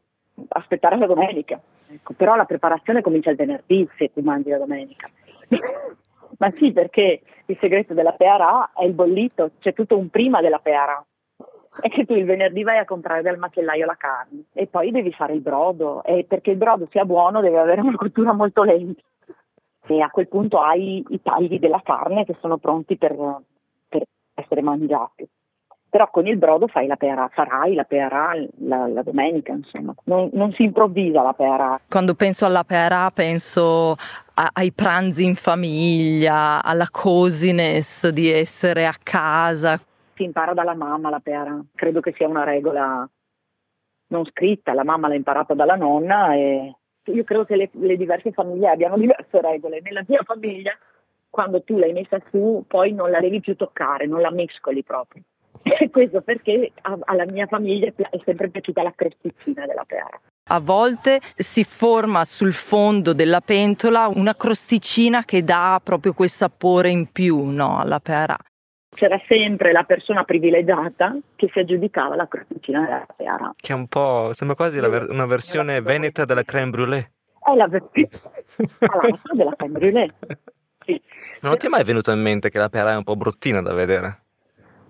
aspettare 0.48 0.98
la 0.98 1.07
domenica. 1.07 1.59
Ecco, 1.88 2.14
però 2.14 2.35
la 2.35 2.46
preparazione 2.46 3.00
comincia 3.00 3.31
il 3.31 3.37
venerdì 3.37 3.88
se 3.96 4.11
ti 4.12 4.22
mangi 4.22 4.50
la 4.50 4.59
domenica. 4.59 5.09
Ma 6.38 6.53
sì, 6.59 6.73
perché 6.73 7.23
il 7.47 7.57
segreto 7.61 7.95
della 7.95 8.12
peara 8.12 8.73
è 8.75 8.85
il 8.85 8.92
bollito, 8.92 9.53
c'è 9.61 9.73
tutto 9.73 9.97
un 9.97 10.09
prima 10.09 10.40
della 10.40 10.59
peara. 10.59 11.05
È 11.81 11.88
che 11.88 12.05
tu 12.05 12.14
il 12.14 12.25
venerdì 12.25 12.62
vai 12.62 12.79
a 12.79 12.85
comprare 12.85 13.23
dal 13.23 13.38
macellaio 13.38 13.87
la 13.87 13.97
carne 13.97 14.45
e 14.53 14.66
poi 14.66 14.90
devi 14.90 15.11
fare 15.12 15.33
il 15.33 15.40
brodo 15.40 16.05
e 16.05 16.25
perché 16.29 16.51
il 16.51 16.59
brodo 16.59 16.87
sia 16.90 17.07
buono 17.07 17.40
deve 17.40 17.59
avere 17.59 17.81
una 17.81 17.97
cottura 17.97 18.35
molto 18.35 18.62
lenta 18.62 19.01
e 19.87 20.01
a 20.01 20.11
quel 20.11 20.29
punto 20.29 20.61
hai 20.61 21.03
i 21.09 21.23
tagli 21.23 21.59
della 21.59 21.81
carne 21.83 22.27
che 22.27 22.37
sono 22.40 22.59
pronti 22.59 22.97
per, 22.97 23.16
per 23.88 24.03
essere 24.35 24.61
mangiati 24.61 25.27
però 25.92 26.09
con 26.11 26.27
il 26.27 26.38
brodo 26.38 26.68
fai 26.68 26.87
la 26.87 26.97
pera, 26.97 27.29
farai 27.31 27.75
la 27.75 27.85
pera 27.85 28.33
la, 28.61 28.88
la 28.88 29.03
domenica, 29.03 29.53
insomma, 29.53 29.95
non, 30.05 30.31
non, 30.33 30.51
si 30.53 30.62
improvvisa 30.62 31.21
la 31.21 31.35
pera. 31.35 31.79
Quando 31.87 32.14
penso 32.14 32.47
alla 32.47 32.64
pera 32.64 33.11
penso 33.11 33.97
a, 34.35 34.51
ai 34.53 34.73
pranzi 34.73 35.25
in 35.25 35.35
famiglia, 35.35 36.62
alla 36.62 36.88
cosiness 36.90 38.09
di 38.09 38.31
essere 38.31 38.87
a 38.87 38.95
casa. 39.03 39.81
Si 40.14 40.25
impara 40.25 40.55
dalla 40.55 40.75
mamma 40.75 41.11
la 41.11 41.21
pera, 41.21 41.59
credo 41.75 42.01
che 42.01 42.12
sia 42.16 42.29
una 42.29 42.45
regola 42.45 43.09
non 44.09 44.27
scritta, 44.27 44.75
la 44.75 44.85
mamma 44.85 45.09
l'ha 45.09 45.14
imparata 45.14 45.55
dalla 45.55 45.75
nonna 45.75 46.35
e 46.35 46.77
io 47.05 47.25
credo 47.25 47.45
che 47.45 47.57
le, 47.57 47.71
le 47.73 47.97
diverse 47.97 48.31
famiglie 48.33 48.68
abbiano 48.68 48.97
diverse 48.97 49.40
regole. 49.40 49.81
Nella 49.83 50.05
mia 50.07 50.23
famiglia, 50.23 50.77
quando 51.31 51.62
tu 51.62 51.79
l'hai 51.79 51.92
messa 51.92 52.18
su, 52.31 52.64
poi 52.66 52.92
non 52.92 53.11
la 53.11 53.21
devi 53.21 53.40
più 53.40 53.57
toccare, 53.57 54.07
non 54.07 54.21
la 54.21 54.31
mescoli 54.31 54.83
proprio 54.83 55.23
questo 55.90 56.21
perché 56.23 56.73
alla 56.83 57.27
mia 57.27 57.47
famiglia 57.47 57.87
è 57.87 58.21
sempre 58.25 58.49
piaciuta 58.49 58.83
la 58.83 58.92
crosticina 58.95 59.66
della 59.66 59.85
peara. 59.85 60.21
A 60.48 60.59
volte 60.59 61.20
si 61.37 61.64
forma 61.64 62.24
sul 62.24 62.52
fondo 62.52 63.12
della 63.12 63.40
pentola 63.40 64.09
una 64.09 64.35
crosticina 64.35 65.24
che 65.24 65.44
dà 65.44 65.81
proprio 65.83 66.12
quel 66.12 66.28
sapore 66.28 66.90
in 66.90 67.11
più 67.11 67.44
no, 67.46 67.78
alla 67.78 68.00
peara. 68.00 68.37
C'era 68.94 69.20
sempre 69.26 69.72
la 69.72 69.85
persona 69.85 70.24
privilegiata 70.24 71.16
che 71.37 71.48
si 71.52 71.59
aggiudicava 71.61 72.16
la 72.16 72.26
crosticina 72.26 72.83
della 72.85 73.07
peara. 73.16 73.55
Che 73.57 73.72
è 73.72 73.74
un 73.74 73.87
po', 73.87 74.31
sembra 74.35 74.57
quasi 74.57 74.78
ver- 74.81 75.09
una 75.09 75.26
versione 75.26 75.81
veneta 75.81 76.24
della 76.24 76.42
crème 76.42 76.70
brûlée. 76.70 77.11
È 77.38 77.55
la 77.55 77.68
versione 77.68 78.09
della 79.33 79.55
crème 79.57 79.78
brûlée. 79.78 80.11
Sì. 80.85 81.00
Non 81.40 81.57
ti 81.57 81.66
è 81.66 81.68
mai 81.68 81.85
venuto 81.85 82.11
in 82.11 82.20
mente 82.20 82.50
che 82.50 82.59
la 82.59 82.68
peara 82.68 82.92
è 82.92 82.96
un 82.96 83.05
po' 83.05 83.16
bruttina 83.16 83.62
da 83.62 83.72
vedere? 83.72 84.22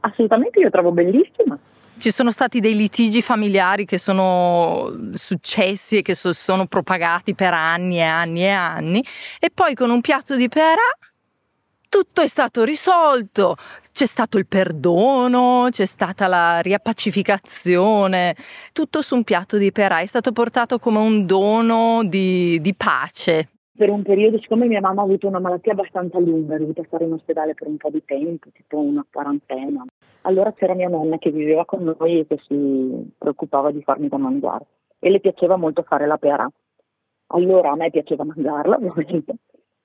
assolutamente 0.03 0.61
io 0.61 0.71
trovo 0.71 0.93
bellissima. 0.93 1.59
Ci 2.03 2.11
sono 2.11 2.33
stati 2.33 2.59
dei 2.59 2.75
litigi 2.75 3.23
familiari 3.23 3.85
che 3.85 3.97
sono 3.97 4.93
successi 5.13 5.99
e 5.99 6.03
che 6.03 6.17
so, 6.17 6.33
sono 6.33 6.67
propagati 6.67 7.33
per 7.33 7.55
anni 7.55 7.99
e 7.99 8.03
anni 8.03 8.43
e 8.43 8.49
anni. 8.49 9.05
E 9.39 9.51
poi 9.55 9.77
con 9.77 9.89
un 9.89 10.01
piatto 10.01 10.35
di 10.35 10.49
pera 10.49 10.83
tutto 11.89 12.21
è 12.21 12.27
stato 12.27 12.65
risolto, 12.65 13.55
c'è 13.93 14.07
stato 14.07 14.37
il 14.39 14.49
perdono, 14.49 15.69
c'è 15.71 15.87
stata 15.87 16.27
la 16.27 16.59
riappacificazione, 16.59 18.35
tutto 18.73 19.01
su 19.01 19.15
un 19.15 19.23
piatto 19.23 19.57
di 19.57 19.71
pera. 19.71 20.01
È 20.01 20.07
stato 20.07 20.33
portato 20.33 20.81
come 20.81 20.99
un 20.99 21.25
dono 21.25 22.03
di, 22.03 22.61
di 22.61 22.75
pace. 22.75 23.51
Per 23.77 23.89
un 23.89 24.03
periodo, 24.03 24.41
siccome 24.41 24.67
mia 24.67 24.81
mamma 24.81 25.03
ha 25.03 25.05
avuto 25.05 25.29
una 25.29 25.39
malattia 25.39 25.71
abbastanza 25.71 26.19
lunga, 26.19 26.57
è 26.57 26.59
dovuta 26.59 26.83
stare 26.85 27.05
in 27.05 27.13
ospedale 27.13 27.55
per 27.55 27.69
un 27.69 27.77
po' 27.77 27.91
di 27.91 28.03
tempo, 28.05 28.49
tipo 28.53 28.81
una 28.81 29.07
quarantena, 29.09 29.85
allora 30.23 30.53
c'era 30.53 30.75
mia 30.75 30.89
nonna 30.89 31.19
che 31.19 31.31
viveva 31.31 31.65
con 31.65 31.83
noi 31.83 32.21
e 32.21 32.27
che 32.27 32.39
si 32.47 33.13
preoccupava 33.17 33.71
di 33.71 33.83
farmi 33.83 34.09
da 34.09 34.19
mangiare 34.19 34.67
e 34.99 35.11
le 35.11 35.21
piaceva 35.21 35.57
molto 35.57 35.83
fare 35.83 36.07
la 36.07 36.19
pera. 36.19 36.49
Allora 37.29 37.71
a 37.71 37.77
me 37.77 37.91
piaceva 37.91 38.25
mangiarla 38.25 38.77
ovviamente 38.77 39.37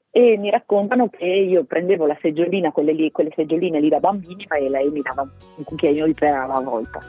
e 0.09 0.37
mi 0.37 0.49
raccontano 0.49 1.09
che 1.09 1.25
io 1.25 1.65
prendevo 1.65 2.05
la 2.05 2.17
seggiolina, 2.21 2.71
quelle, 2.71 2.93
lì, 2.93 3.11
quelle 3.11 3.31
seggioline 3.35 3.79
lì 3.79 3.89
da 3.89 3.99
bambini 3.99 4.45
e 4.49 4.69
lei 4.69 4.89
mi 4.89 5.01
dava 5.01 5.21
un 5.21 5.63
cucchiaino 5.63 6.05
di 6.05 6.13
pera 6.13 6.43
alla 6.43 6.59
volta. 6.59 6.99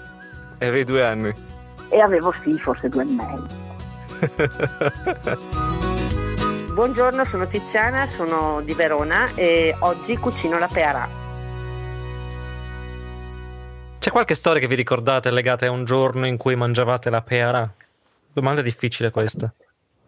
E 0.58 0.66
avevi 0.66 0.84
due 0.84 1.04
anni? 1.04 1.32
E 1.90 2.00
avevo 2.00 2.32
sì, 2.32 2.52
forse 2.58 2.88
due 2.88 3.02
e 3.02 3.06
mezzo. 3.06 3.66
Buongiorno, 6.74 7.24
sono 7.24 7.46
Tiziana, 7.46 8.06
sono 8.06 8.60
di 8.62 8.74
Verona 8.74 9.34
e 9.34 9.74
oggi 9.80 10.16
cucino 10.16 10.58
la 10.58 10.68
peara. 10.70 11.27
C'è 13.98 14.12
qualche 14.12 14.34
storia 14.34 14.60
che 14.60 14.68
vi 14.68 14.76
ricordate 14.76 15.28
legata 15.32 15.66
a 15.66 15.72
un 15.72 15.84
giorno 15.84 16.24
in 16.24 16.36
cui 16.36 16.54
mangiavate 16.54 17.10
la 17.10 17.20
pera? 17.20 17.68
Domanda 18.32 18.62
difficile 18.62 19.10
questa. 19.10 19.52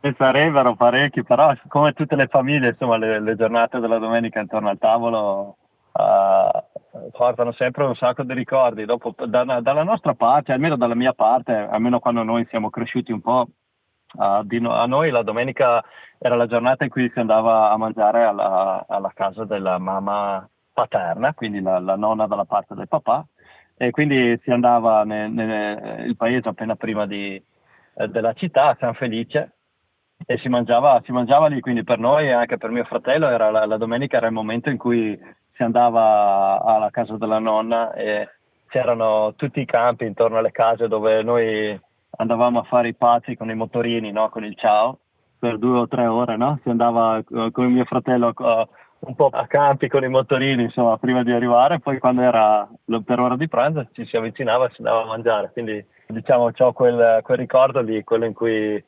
Ne 0.02 0.14
sarebbero 0.16 0.76
parecchi, 0.76 1.24
però 1.24 1.52
come 1.66 1.92
tutte 1.92 2.14
le 2.14 2.28
famiglie, 2.28 2.68
insomma, 2.68 2.96
le, 2.96 3.20
le 3.20 3.34
giornate 3.34 3.80
della 3.80 3.98
domenica 3.98 4.38
intorno 4.38 4.68
al 4.68 4.78
tavolo 4.78 5.56
uh, 5.92 7.10
portano 7.10 7.50
sempre 7.52 7.84
un 7.84 7.96
sacco 7.96 8.22
di 8.22 8.32
ricordi. 8.32 8.84
Dopo, 8.84 9.12
da, 9.26 9.42
dalla 9.60 9.82
nostra 9.82 10.14
parte, 10.14 10.52
almeno 10.52 10.76
dalla 10.76 10.94
mia 10.94 11.12
parte, 11.12 11.52
almeno 11.52 11.98
quando 11.98 12.22
noi 12.22 12.46
siamo 12.48 12.70
cresciuti 12.70 13.10
un 13.10 13.20
po', 13.20 13.48
uh, 14.12 14.46
no, 14.60 14.72
a 14.72 14.86
noi 14.86 15.10
la 15.10 15.22
domenica 15.22 15.82
era 16.16 16.36
la 16.36 16.46
giornata 16.46 16.84
in 16.84 16.90
cui 16.90 17.10
si 17.12 17.18
andava 17.18 17.72
a 17.72 17.76
mangiare 17.76 18.22
alla, 18.22 18.86
alla 18.88 19.10
casa 19.12 19.44
della 19.44 19.78
mamma 19.78 20.48
paterna, 20.72 21.34
quindi 21.34 21.60
la, 21.60 21.80
la 21.80 21.96
nonna 21.96 22.28
dalla 22.28 22.44
parte 22.44 22.76
del 22.76 22.86
papà 22.86 23.26
e 23.82 23.90
quindi 23.92 24.38
si 24.42 24.50
andava 24.50 25.04
nel, 25.04 26.14
paese 26.14 26.50
appena 26.50 26.76
prima 26.76 27.06
di, 27.06 27.42
eh, 27.94 28.08
della 28.08 28.34
città, 28.34 28.68
a 28.68 28.76
San 28.78 28.92
Felice, 28.92 29.52
e 30.26 30.36
si 30.36 30.50
mangiava, 30.50 31.00
si 31.02 31.12
mangiava, 31.12 31.46
lì, 31.46 31.60
quindi 31.60 31.82
per 31.82 31.98
noi 31.98 32.26
e 32.26 32.32
anche 32.32 32.58
per 32.58 32.68
mio 32.68 32.84
fratello 32.84 33.26
era 33.30 33.50
la, 33.50 33.64
la, 33.64 33.78
domenica 33.78 34.18
era 34.18 34.26
il 34.26 34.34
momento 34.34 34.68
in 34.68 34.76
cui 34.76 35.18
si 35.54 35.62
andava 35.62 36.62
alla 36.62 36.90
casa 36.90 37.16
della 37.16 37.38
nonna 37.38 37.94
e 37.94 38.28
c'erano 38.68 39.32
tutti 39.34 39.60
i 39.60 39.64
campi 39.64 40.04
intorno 40.04 40.36
alle 40.36 40.52
case 40.52 40.86
dove 40.86 41.22
noi 41.22 41.80
andavamo 42.18 42.58
a 42.58 42.64
fare 42.64 42.88
i 42.88 42.94
pazzi 42.94 43.34
con 43.34 43.48
i 43.48 43.54
motorini, 43.54 44.12
no? 44.12 44.28
con 44.28 44.44
il 44.44 44.56
ciao, 44.58 44.98
per 45.38 45.56
due 45.56 45.78
o 45.78 45.88
tre 45.88 46.04
ore, 46.04 46.36
no? 46.36 46.60
si 46.62 46.68
andava 46.68 47.22
uh, 47.26 47.50
con 47.50 47.72
mio 47.72 47.86
fratello 47.86 48.34
uh, 48.36 48.68
un 49.00 49.14
po' 49.14 49.28
a 49.32 49.46
campi 49.46 49.88
con 49.88 50.04
i 50.04 50.08
motorini, 50.08 50.64
insomma, 50.64 50.98
prima 50.98 51.22
di 51.22 51.32
arrivare, 51.32 51.80
poi 51.80 51.98
quando 51.98 52.22
era 52.22 52.68
per 53.04 53.18
ora 53.18 53.36
di 53.36 53.48
pranzo 53.48 53.86
ci 53.92 54.04
si 54.06 54.16
avvicinava 54.16 54.66
e 54.66 54.70
si 54.70 54.76
andava 54.78 55.02
a 55.02 55.06
mangiare, 55.06 55.50
quindi 55.52 55.84
diciamo 56.06 56.50
ho 56.56 56.72
quel, 56.72 57.20
quel 57.22 57.38
ricordo 57.38 57.80
lì, 57.80 58.04
quello 58.04 58.26
in 58.26 58.34
cui 58.34 58.82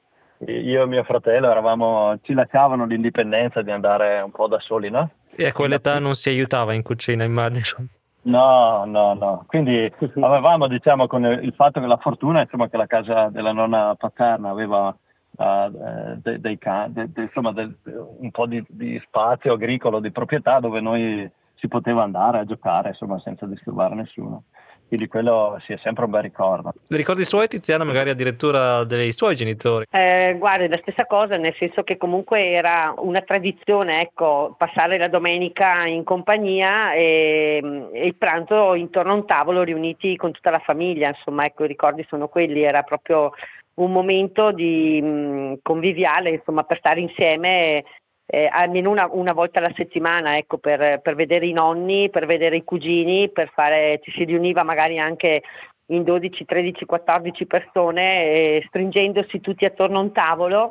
io 0.47 0.83
e 0.83 0.87
mio 0.87 1.05
fratello 1.05 1.51
eravamo, 1.51 2.19
ci 2.23 2.35
lasciavano 2.35 2.85
l'indipendenza 2.85 3.63
di 3.63 3.71
andare 3.71 4.21
un 4.21 4.33
po' 4.33 4.49
da 4.49 4.59
soli, 4.59 4.91
no? 4.91 5.11
E 5.35 5.47
a 5.47 5.53
quell'età 5.53 5.99
non 5.99 6.15
si 6.15 6.29
aiutava 6.29 6.75
in 6.75 6.83
cucina, 6.83 7.25
immagino. 7.25 7.87
No, 8.25 8.85
no, 8.85 9.15
no. 9.15 9.45
Quindi 9.47 9.91
avevamo, 10.21 10.67
diciamo, 10.67 11.07
con 11.07 11.25
il 11.25 11.53
fatto 11.57 11.81
che 11.81 11.87
la 11.87 11.97
fortuna, 11.97 12.43
insomma, 12.43 12.69
che 12.69 12.77
la 12.77 12.87
casa 12.87 13.29
della 13.31 13.53
nonna 13.53 13.95
paterna 13.99 14.51
aveva 14.51 14.95
uh, 15.37 16.17
dei, 16.17 16.41
dei 16.41 16.59
can- 16.59 16.93
de, 16.93 17.11
de, 17.13 17.23
insomma, 17.23 17.53
del, 17.53 17.77
un 18.19 18.31
po' 18.31 18.47
di, 18.47 18.65
di, 18.69 18.99
spazio 19.01 19.55
agricolo, 19.55 20.01
di 20.01 20.11
proprietà 20.11 20.61
dove 20.61 20.81
noi 20.81 21.31
si 21.55 21.69
poteva 21.69 22.03
andare 22.03 22.39
a 22.39 22.45
giocare, 22.45 22.89
insomma, 22.89 23.21
senza 23.21 23.47
disturbare 23.47 23.95
nessuno. 23.95 24.45
Quindi 24.93 25.09
quello 25.09 25.59
sì, 25.65 25.73
è 25.73 25.79
sempre 25.79 26.05
un 26.05 26.11
bel 26.11 26.21
ricordo. 26.21 26.71
Ricordi 26.89 27.25
suoi, 27.25 27.49
Tiziana, 27.49 27.83
magari 27.83 28.11
addirittura 28.11 28.85
dei 28.85 29.13
suoi 29.13 29.35
genitori? 29.35 29.87
Eh, 29.91 30.37
guardi, 30.39 30.69
la 30.69 30.77
stessa 30.83 31.07
cosa, 31.07 31.39
nel 31.39 31.55
senso 31.59 31.83
che 31.83 31.97
comunque 31.97 32.51
era 32.51 32.93
una 32.99 33.23
tradizione, 33.23 34.03
ecco, 34.03 34.55
passare 34.59 34.99
la 34.99 35.09
domenica 35.09 35.87
in 35.87 36.05
compagnia 36.05 36.93
e, 36.93 37.89
e, 37.91 38.05
il 38.05 38.17
pranzo 38.17 38.75
intorno 38.75 39.13
a 39.13 39.15
un 39.15 39.25
tavolo 39.25 39.63
riuniti 39.63 40.15
con 40.17 40.31
tutta 40.31 40.51
la 40.51 40.59
famiglia, 40.59 41.09
insomma, 41.09 41.47
ecco, 41.47 41.65
i 41.65 41.69
ricordi 41.69 42.05
sono 42.07 42.29
quelli, 42.29 42.61
era 42.61 42.83
proprio 42.83 43.33
un 43.75 43.93
momento 43.93 44.53
di 44.53 45.01
mh, 45.01 45.61
conviviale, 45.63 46.31
insomma, 46.31 46.65
per 46.65 46.79
stare 46.79 47.01
insieme 47.01 47.85
eh, 48.27 48.49
almeno 48.51 48.91
una, 48.91 49.09
una, 49.11 49.33
volta 49.33 49.59
alla 49.59 49.73
settimana, 49.75 50.37
ecco, 50.37 50.59
per, 50.59 51.01
per, 51.01 51.15
vedere 51.15 51.47
i 51.47 51.53
nonni, 51.53 52.09
per 52.11 52.27
vedere 52.27 52.57
i 52.57 52.65
cugini, 52.65 53.31
per 53.31 53.51
fare, 53.53 54.01
ci 54.03 54.11
si 54.13 54.25
riuniva 54.25 54.63
magari 54.63 54.99
anche 54.99 55.43
in 55.87 56.03
12, 56.03 56.45
13, 56.45 56.85
14 56.87 57.47
persone, 57.47 58.25
eh, 58.25 58.65
stringendosi 58.69 59.41
tutti 59.41 59.65
attorno 59.65 59.99
a 59.99 60.03
un 60.03 60.13
tavolo, 60.13 60.71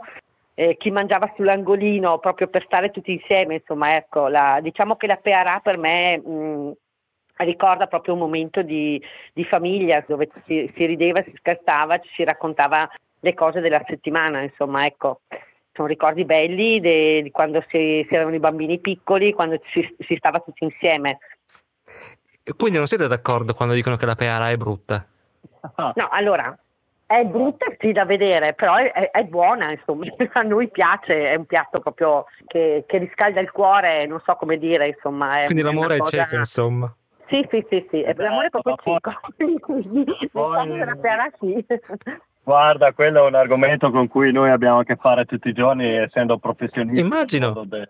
eh, 0.56 0.76
chi 0.78 0.92
mangiava 0.92 1.32
sull'angolino 1.36 2.18
proprio 2.20 2.48
per 2.48 2.64
stare 2.66 2.92
tutti 2.92 3.12
insieme, 3.12 3.56
insomma, 3.56 3.96
ecco, 3.96 4.28
la, 4.28 4.60
diciamo 4.62 4.96
che 4.96 5.08
la 5.08 5.18
Pearà 5.18 5.60
per 5.62 5.78
me 5.78 6.18
mh, 6.18 6.72
ricorda 7.44 7.88
proprio 7.88 8.14
un 8.14 8.20
momento 8.20 8.62
di, 8.62 9.02
di 9.34 9.44
famiglia 9.44 10.04
dove 10.08 10.30
si, 10.46 10.72
si, 10.76 10.86
rideva, 10.86 11.24
si 11.24 11.34
scherzava, 11.36 12.00
ci 12.00 12.10
si 12.14 12.24
raccontava 12.24 12.90
le 13.20 13.34
cose 13.34 13.60
della 13.60 13.84
settimana, 13.88 14.42
insomma, 14.42 14.86
ecco. 14.86 15.22
Sono 15.74 15.88
ricordi 15.88 16.26
belli 16.26 16.82
de, 16.82 17.22
di 17.22 17.32
quando 17.32 17.64
si, 17.70 18.06
si, 18.08 18.14
erano 18.14 18.36
i 18.36 18.40
bambini 18.40 18.80
piccoli, 18.80 19.32
quando 19.32 19.60
si, 19.72 19.96
si, 20.00 20.16
stava 20.18 20.42
tutti 20.42 20.66
insieme. 20.66 21.20
Quindi 22.58 22.78
non 22.78 22.88
siete 22.88 23.08
d'accordo 23.08 23.54
quando 23.54 23.74
dicono 23.74 23.96
che 23.96 24.06
la 24.06 24.16
peara 24.16 24.50
è 24.50 24.58
brutta? 24.58 25.06
No, 25.78 26.10
allora, 26.10 26.58
è 27.06 27.26
brutta 27.26 27.66
sì 27.78 27.92
da 27.92 28.06
vedere, 28.06 28.54
però 28.54 28.76
è, 28.76 28.92
è, 28.92 29.12
è, 29.12 29.24
buona, 29.24 29.72
insomma, 29.72 30.06
a 30.34 30.42
noi 30.42 30.70
piace, 30.70 31.32
è 31.32 31.36
un 31.36 31.46
piatto 31.46 31.80
proprio 31.80 32.26
che, 32.48 32.86
che 32.88 32.98
riscalda 32.98 33.42
il 33.42 33.52
cuore, 33.52 34.06
non 34.06 34.22
so 34.26 34.36
come 34.36 34.58
dire, 34.58 34.88
insomma. 34.88 35.44
Quindi 35.46 35.62
l'amore 35.62 35.96
è 35.96 36.00
cosa... 36.00 36.18
cieco, 36.18 36.36
insomma. 36.36 36.94
Sì, 37.32 37.48
sì, 37.50 37.66
sì, 37.70 37.88
sì, 37.90 38.04
l'amore 38.18 38.48
è 38.48 38.50
proprio 38.50 38.76
cieco, 38.84 39.14
quindi 39.62 40.30
poi... 40.30 40.68
della 40.68 40.96
peara 40.96 41.32
sì. 41.40 41.66
Guarda, 42.44 42.92
quello 42.92 43.24
è 43.24 43.28
un 43.28 43.36
argomento 43.36 43.90
con 43.90 44.10
cui 44.10 44.34
noi 44.34 44.50
abbiamo 44.50 44.80
a 44.80 44.84
che 44.84 44.98
fare 44.98 45.24
tutti 45.24 45.48
i 45.48 45.54
giorni, 45.54 45.88
essendo 45.88 46.38
professionisti. 46.40 47.00
Immagino. 47.00 47.64
De, 47.66 47.88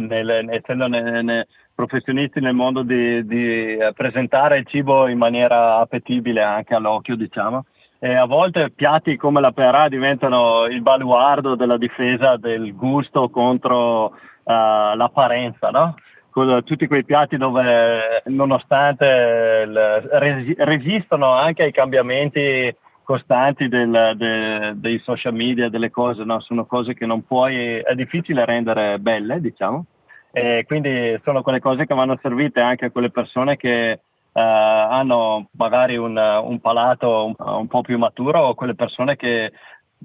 nel, 0.00 0.48
essendo 0.50 0.86
ne, 0.86 1.22
ne, 1.22 1.46
professionisti 1.74 2.40
nel 2.40 2.52
mondo 2.52 2.82
di, 2.82 3.24
di, 3.24 3.78
presentare 3.94 4.58
il 4.58 4.66
cibo 4.66 5.08
in 5.08 5.16
maniera 5.16 5.78
appetibile 5.78 6.42
anche 6.42 6.74
all'occhio, 6.74 7.16
diciamo. 7.16 7.64
E 7.98 8.14
a 8.14 8.26
volte 8.26 8.70
piatti 8.70 9.16
come 9.16 9.40
la 9.40 9.52
perà 9.52 9.88
diventano 9.88 10.66
il 10.66 10.82
baluardo 10.82 11.54
della 11.54 11.78
difesa 11.78 12.36
del 12.36 12.74
gusto 12.74 13.30
contro 13.30 14.04
uh, 14.06 14.12
l'apparenza, 14.42 15.70
no? 15.70 15.94
Tutti 16.32 16.86
quei 16.86 17.04
piatti 17.04 17.36
dove 17.36 18.22
nonostante 18.26 19.64
il, 19.66 20.54
resistono 20.58 21.32
anche 21.32 21.64
ai 21.64 21.72
cambiamenti 21.72 22.74
costanti 23.02 23.66
del, 23.66 24.12
de, 24.16 24.72
dei 24.76 25.00
social 25.00 25.34
media, 25.34 25.68
delle 25.68 25.90
cose, 25.90 26.22
no? 26.22 26.38
sono 26.38 26.64
cose 26.64 26.94
che 26.94 27.06
non 27.06 27.24
puoi, 27.24 27.78
è 27.78 27.94
difficile 27.96 28.44
rendere 28.44 29.00
belle, 29.00 29.40
diciamo, 29.40 29.84
e 30.30 30.62
quindi 30.64 31.18
sono 31.24 31.42
quelle 31.42 31.58
cose 31.58 31.86
che 31.86 31.94
vanno 31.94 32.16
servite 32.22 32.60
anche 32.60 32.84
a 32.84 32.90
quelle 32.92 33.10
persone 33.10 33.56
che 33.56 33.98
uh, 34.30 34.40
hanno 34.40 35.48
magari 35.56 35.96
un, 35.96 36.16
un 36.16 36.60
palato 36.60 37.26
un, 37.26 37.34
un, 37.36 37.66
po' 37.66 37.80
più 37.80 37.98
maturo 37.98 38.42
o 38.42 38.54
quelle 38.54 38.76
persone 38.76 39.16
che 39.16 39.52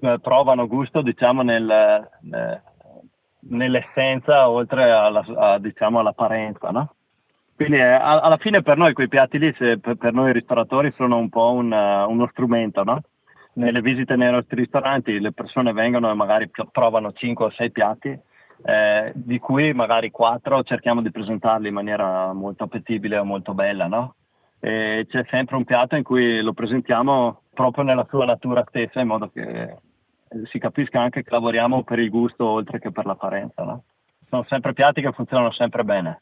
uh, 0.01 0.19
provano 0.19 0.65
gusto, 0.65 1.03
diciamo, 1.03 1.43
nel, 1.43 2.09
nel, 2.21 2.61
nell'essenza 3.49 4.49
oltre 4.49 4.91
alla, 4.91 5.23
a, 5.36 5.60
diciamo, 5.60 5.99
all'apparenza, 5.99 6.69
no? 6.69 6.95
Quindi 7.55 7.77
eh, 7.77 7.84
alla 7.84 8.38
fine 8.38 8.62
per 8.62 8.77
noi 8.77 8.93
quei 8.93 9.08
piatti 9.08 9.39
lì, 9.39 9.53
se, 9.58 9.79
per, 9.79 10.12
noi 10.12 10.34
ristoratori, 10.34 10.93
sono 10.95 11.17
un 11.17 11.29
po' 11.29 11.53
un, 11.53 11.71
uh, 11.71 12.10
uno 12.10 12.27
strumento, 12.31 12.84
no? 12.84 13.01
Nelle 13.53 13.81
visite 13.81 14.17
nei 14.17 14.29
nostri 14.29 14.58
ristoranti 14.58 15.19
le 15.19 15.31
persone 15.31 15.71
vengono 15.71 16.12
e 16.12 16.15
magari 16.15 16.49
provano 16.71 17.13
5 17.13 17.45
o 17.45 17.49
6 17.49 17.71
piatti, 17.71 18.19
eh, 18.65 19.12
di 19.15 19.39
cui 19.39 19.73
magari 19.73 20.12
4 20.12 20.63
cerchiamo 20.63 21.01
di 21.01 21.12
presentarli 21.12 21.69
in 21.69 21.73
maniera 21.73 22.34
molto 22.34 22.65
appetibile 22.65 23.17
o 23.17 23.23
molto 23.23 23.53
bella, 23.53 23.88
no? 23.88 24.15
E 24.60 25.05
c'è 25.10 25.25
sempre 25.29 25.55
un 25.55 25.63
piatto 25.63 25.95
in 25.95 26.03
cui 26.03 26.41
lo 26.41 26.51
presentiamo 26.51 27.43
proprio 27.53 27.86
nella 27.86 28.05
sua 28.10 28.25
natura 28.25 28.65
stessa, 28.67 28.99
in 28.99 29.08
modo 29.08 29.29
che 29.29 29.77
si 30.43 30.60
capisca 30.60 31.02
anche 31.02 31.24
che 31.24 31.32
lavoriamo 31.32 31.84
per 31.84 32.00
il 32.00 32.10
gusto 32.10 32.45
oltre 32.45 32.80
che 32.80 32.91
per 32.91 33.06
l'apparenza, 33.06 33.63
no? 33.63 33.84
Sono 34.28 34.43
sempre 34.43 34.74
piatti 34.74 35.02
che 35.02 35.12
funzionano 35.12 35.52
sempre 35.52 35.84
bene 35.84 36.21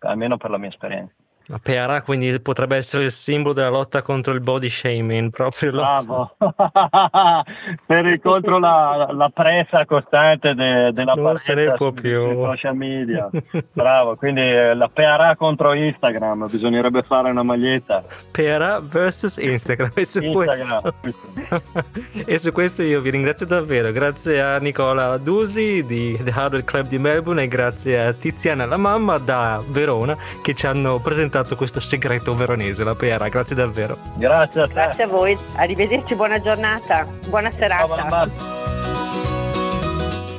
almeno 0.00 0.36
per 0.36 0.50
la 0.50 0.58
mia 0.58 0.68
esperienza. 0.68 1.14
La 1.50 1.58
Peara 1.60 2.02
quindi 2.02 2.38
potrebbe 2.38 2.76
essere 2.76 3.02
il 3.02 3.10
simbolo 3.10 3.52
della 3.52 3.70
lotta 3.70 4.02
contro 4.02 4.32
il 4.32 4.40
body 4.40 4.68
shaming, 4.68 5.30
proprio 5.30 5.72
Bravo. 5.72 6.36
per 7.86 8.20
contro 8.20 8.60
la, 8.60 9.08
la, 9.10 9.28
presa 9.34 9.84
costante 9.84 10.54
de, 10.54 10.92
della 10.92 11.14
non 11.14 11.34
se 11.34 11.54
ne 11.54 11.72
può 11.72 11.90
più. 11.90 12.40
social 12.44 12.76
media. 12.76 13.28
Bravo, 13.72 14.14
quindi 14.14 14.42
eh, 14.42 14.74
la 14.74 14.86
Peara 14.86 15.34
contro 15.34 15.72
Instagram, 15.72 16.48
bisognerebbe 16.48 17.02
fare 17.02 17.30
una 17.30 17.42
maglietta. 17.42 18.04
Peara 18.30 18.78
versus 18.80 19.36
Instagram. 19.38 19.90
E 19.94 20.04
su, 20.04 20.22
Instagram. 20.22 20.92
Questo... 21.00 21.84
e 22.30 22.38
su 22.38 22.52
questo 22.52 22.82
io 22.82 23.00
vi 23.00 23.10
ringrazio 23.10 23.46
davvero. 23.46 23.90
Grazie 23.90 24.40
a 24.40 24.58
Nicola 24.58 25.18
Dusi 25.18 25.84
di 25.84 26.16
The 26.22 26.30
Hardware 26.30 26.62
Club 26.62 26.86
di 26.86 26.98
Melbourne 26.98 27.42
e 27.42 27.48
grazie 27.48 28.06
a 28.06 28.12
Tiziana 28.12 28.66
la 28.66 28.76
mamma 28.76 29.18
da 29.18 29.60
Verona 29.70 30.16
che 30.42 30.54
ci 30.54 30.68
hanno 30.68 31.00
presentato 31.00 31.38
raccontato 31.40 31.56
questo 31.56 31.80
segreto 31.80 32.34
veronese, 32.34 32.84
la 32.84 32.94
Pera. 32.94 33.28
Grazie 33.28 33.56
davvero. 33.56 33.96
Grazie 34.16 34.62
a 34.62 34.66
te. 34.66 34.72
Grazie 34.72 35.04
a 35.04 35.06
voi. 35.06 35.36
Arrivederci, 35.56 36.14
buona 36.14 36.40
giornata. 36.40 37.06
Buona 37.28 37.50
serata. 37.50 38.28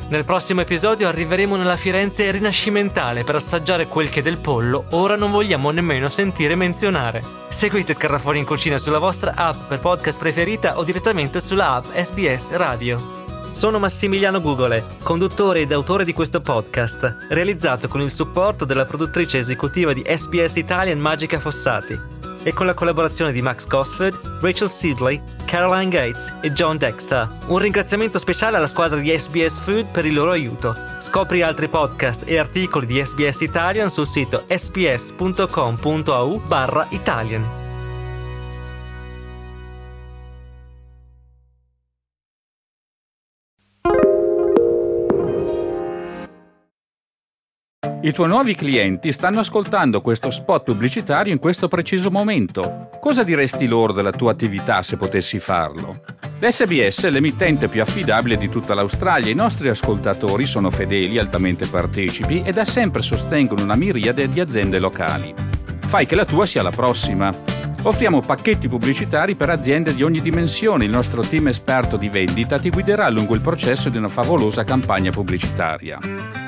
Nel 0.09 0.25
prossimo 0.25 0.61
episodio 0.61 1.07
arriveremo 1.07 1.55
nella 1.55 1.77
Firenze 1.77 2.29
rinascimentale 2.31 3.23
per 3.23 3.35
assaggiare 3.35 3.87
quel 3.87 4.09
che 4.09 4.21
del 4.21 4.39
pollo 4.39 4.83
ora 4.91 5.15
non 5.15 5.31
vogliamo 5.31 5.71
nemmeno 5.71 6.09
sentire 6.09 6.55
menzionare. 6.55 7.21
Seguite 7.49 7.93
Scarrafoni 7.93 8.39
in 8.39 8.45
cucina 8.45 8.77
sulla 8.77 8.99
vostra 8.99 9.33
app 9.35 9.69
per 9.69 9.79
podcast 9.79 10.19
preferita 10.19 10.77
o 10.77 10.83
direttamente 10.83 11.39
sulla 11.39 11.71
app 11.75 11.85
SBS 11.85 12.51
Radio. 12.51 13.20
Sono 13.51 13.79
Massimiliano 13.79 14.41
Gugole, 14.41 14.83
conduttore 15.03 15.61
ed 15.61 15.71
autore 15.71 16.03
di 16.03 16.13
questo 16.13 16.41
podcast, 16.41 17.27
realizzato 17.29 17.87
con 17.87 18.01
il 18.01 18.11
supporto 18.11 18.65
della 18.65 18.85
produttrice 18.85 19.39
esecutiva 19.39 19.93
di 19.93 20.03
SBS 20.05 20.55
Italian 20.55 20.99
Magica 20.99 21.39
Fossati 21.39 22.19
e 22.43 22.53
con 22.53 22.65
la 22.65 22.73
collaborazione 22.73 23.31
di 23.31 23.41
Max 23.41 23.67
Gosford, 23.67 24.39
Rachel 24.41 24.69
Sidley, 24.69 25.21
Caroline 25.45 25.89
Gates 25.89 26.33
e 26.41 26.51
John 26.51 26.77
Dexter. 26.77 27.27
Un 27.47 27.59
ringraziamento 27.59 28.17
speciale 28.19 28.57
alla 28.57 28.67
squadra 28.67 28.99
di 28.99 29.15
SBS 29.15 29.59
Food 29.59 29.85
per 29.91 30.05
il 30.05 30.13
loro 30.13 30.31
aiuto. 30.31 30.75
Scopri 31.01 31.41
altri 31.41 31.67
podcast 31.67 32.23
e 32.25 32.37
articoli 32.37 32.85
di 32.85 33.03
SBS 33.03 33.41
Italian 33.41 33.91
sul 33.91 34.07
sito 34.07 34.43
sbs.com.au 34.47 36.41
barra 36.47 36.87
Italian. 36.89 37.60
I 48.03 48.13
tuoi 48.13 48.29
nuovi 48.29 48.55
clienti 48.55 49.13
stanno 49.13 49.41
ascoltando 49.41 50.01
questo 50.01 50.31
spot 50.31 50.63
pubblicitario 50.63 51.31
in 51.31 51.37
questo 51.37 51.67
preciso 51.67 52.09
momento. 52.09 52.89
Cosa 52.99 53.21
diresti 53.21 53.67
loro 53.67 53.93
della 53.93 54.09
tua 54.09 54.31
attività 54.31 54.81
se 54.81 54.97
potessi 54.97 55.37
farlo? 55.37 56.01
L'SBS 56.39 57.03
è 57.03 57.09
l'emittente 57.11 57.67
più 57.67 57.79
affidabile 57.79 58.37
di 58.37 58.49
tutta 58.49 58.73
l'Australia. 58.73 59.29
I 59.29 59.35
nostri 59.35 59.69
ascoltatori 59.69 60.47
sono 60.47 60.71
fedeli, 60.71 61.19
altamente 61.19 61.67
partecipi 61.67 62.41
e 62.41 62.51
da 62.51 62.65
sempre 62.65 63.03
sostengono 63.03 63.61
una 63.61 63.75
miriade 63.75 64.27
di 64.27 64.39
aziende 64.39 64.79
locali. 64.79 65.31
Fai 65.81 66.07
che 66.07 66.15
la 66.15 66.25
tua 66.25 66.47
sia 66.47 66.63
la 66.63 66.71
prossima. 66.71 67.31
Offriamo 67.83 68.21
pacchetti 68.21 68.67
pubblicitari 68.67 69.35
per 69.35 69.51
aziende 69.51 69.93
di 69.93 70.01
ogni 70.01 70.21
dimensione. 70.21 70.85
Il 70.85 70.91
nostro 70.91 71.21
team 71.21 71.49
esperto 71.49 71.97
di 71.97 72.09
vendita 72.09 72.57
ti 72.57 72.71
guiderà 72.71 73.09
lungo 73.09 73.35
il 73.35 73.41
processo 73.41 73.89
di 73.89 73.97
una 73.97 74.07
favolosa 74.07 74.63
campagna 74.63 75.11
pubblicitaria. 75.11 76.40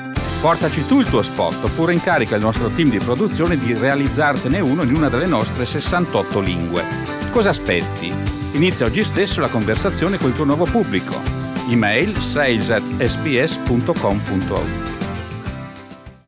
Portaci 0.44 0.86
tu 0.86 1.00
il 1.00 1.08
tuo 1.08 1.22
spot 1.22 1.64
oppure 1.64 1.94
incarica 1.94 2.36
il 2.36 2.42
nostro 2.42 2.68
team 2.68 2.90
di 2.90 2.98
produzione 2.98 3.56
di 3.56 3.72
realizzartene 3.72 4.60
uno 4.60 4.82
in 4.82 4.94
una 4.94 5.08
delle 5.08 5.24
nostre 5.24 5.64
68 5.64 6.40
lingue. 6.40 6.84
Cosa 7.30 7.48
aspetti? 7.48 8.12
Inizia 8.52 8.84
oggi 8.84 9.04
stesso 9.04 9.40
la 9.40 9.48
conversazione 9.48 10.18
con 10.18 10.28
il 10.28 10.34
tuo 10.34 10.44
nuovo 10.44 10.66
pubblico. 10.66 11.18
Email 11.70 12.18
sales 12.18 12.68
at 12.68 12.82
sps.com.au 13.02 15.03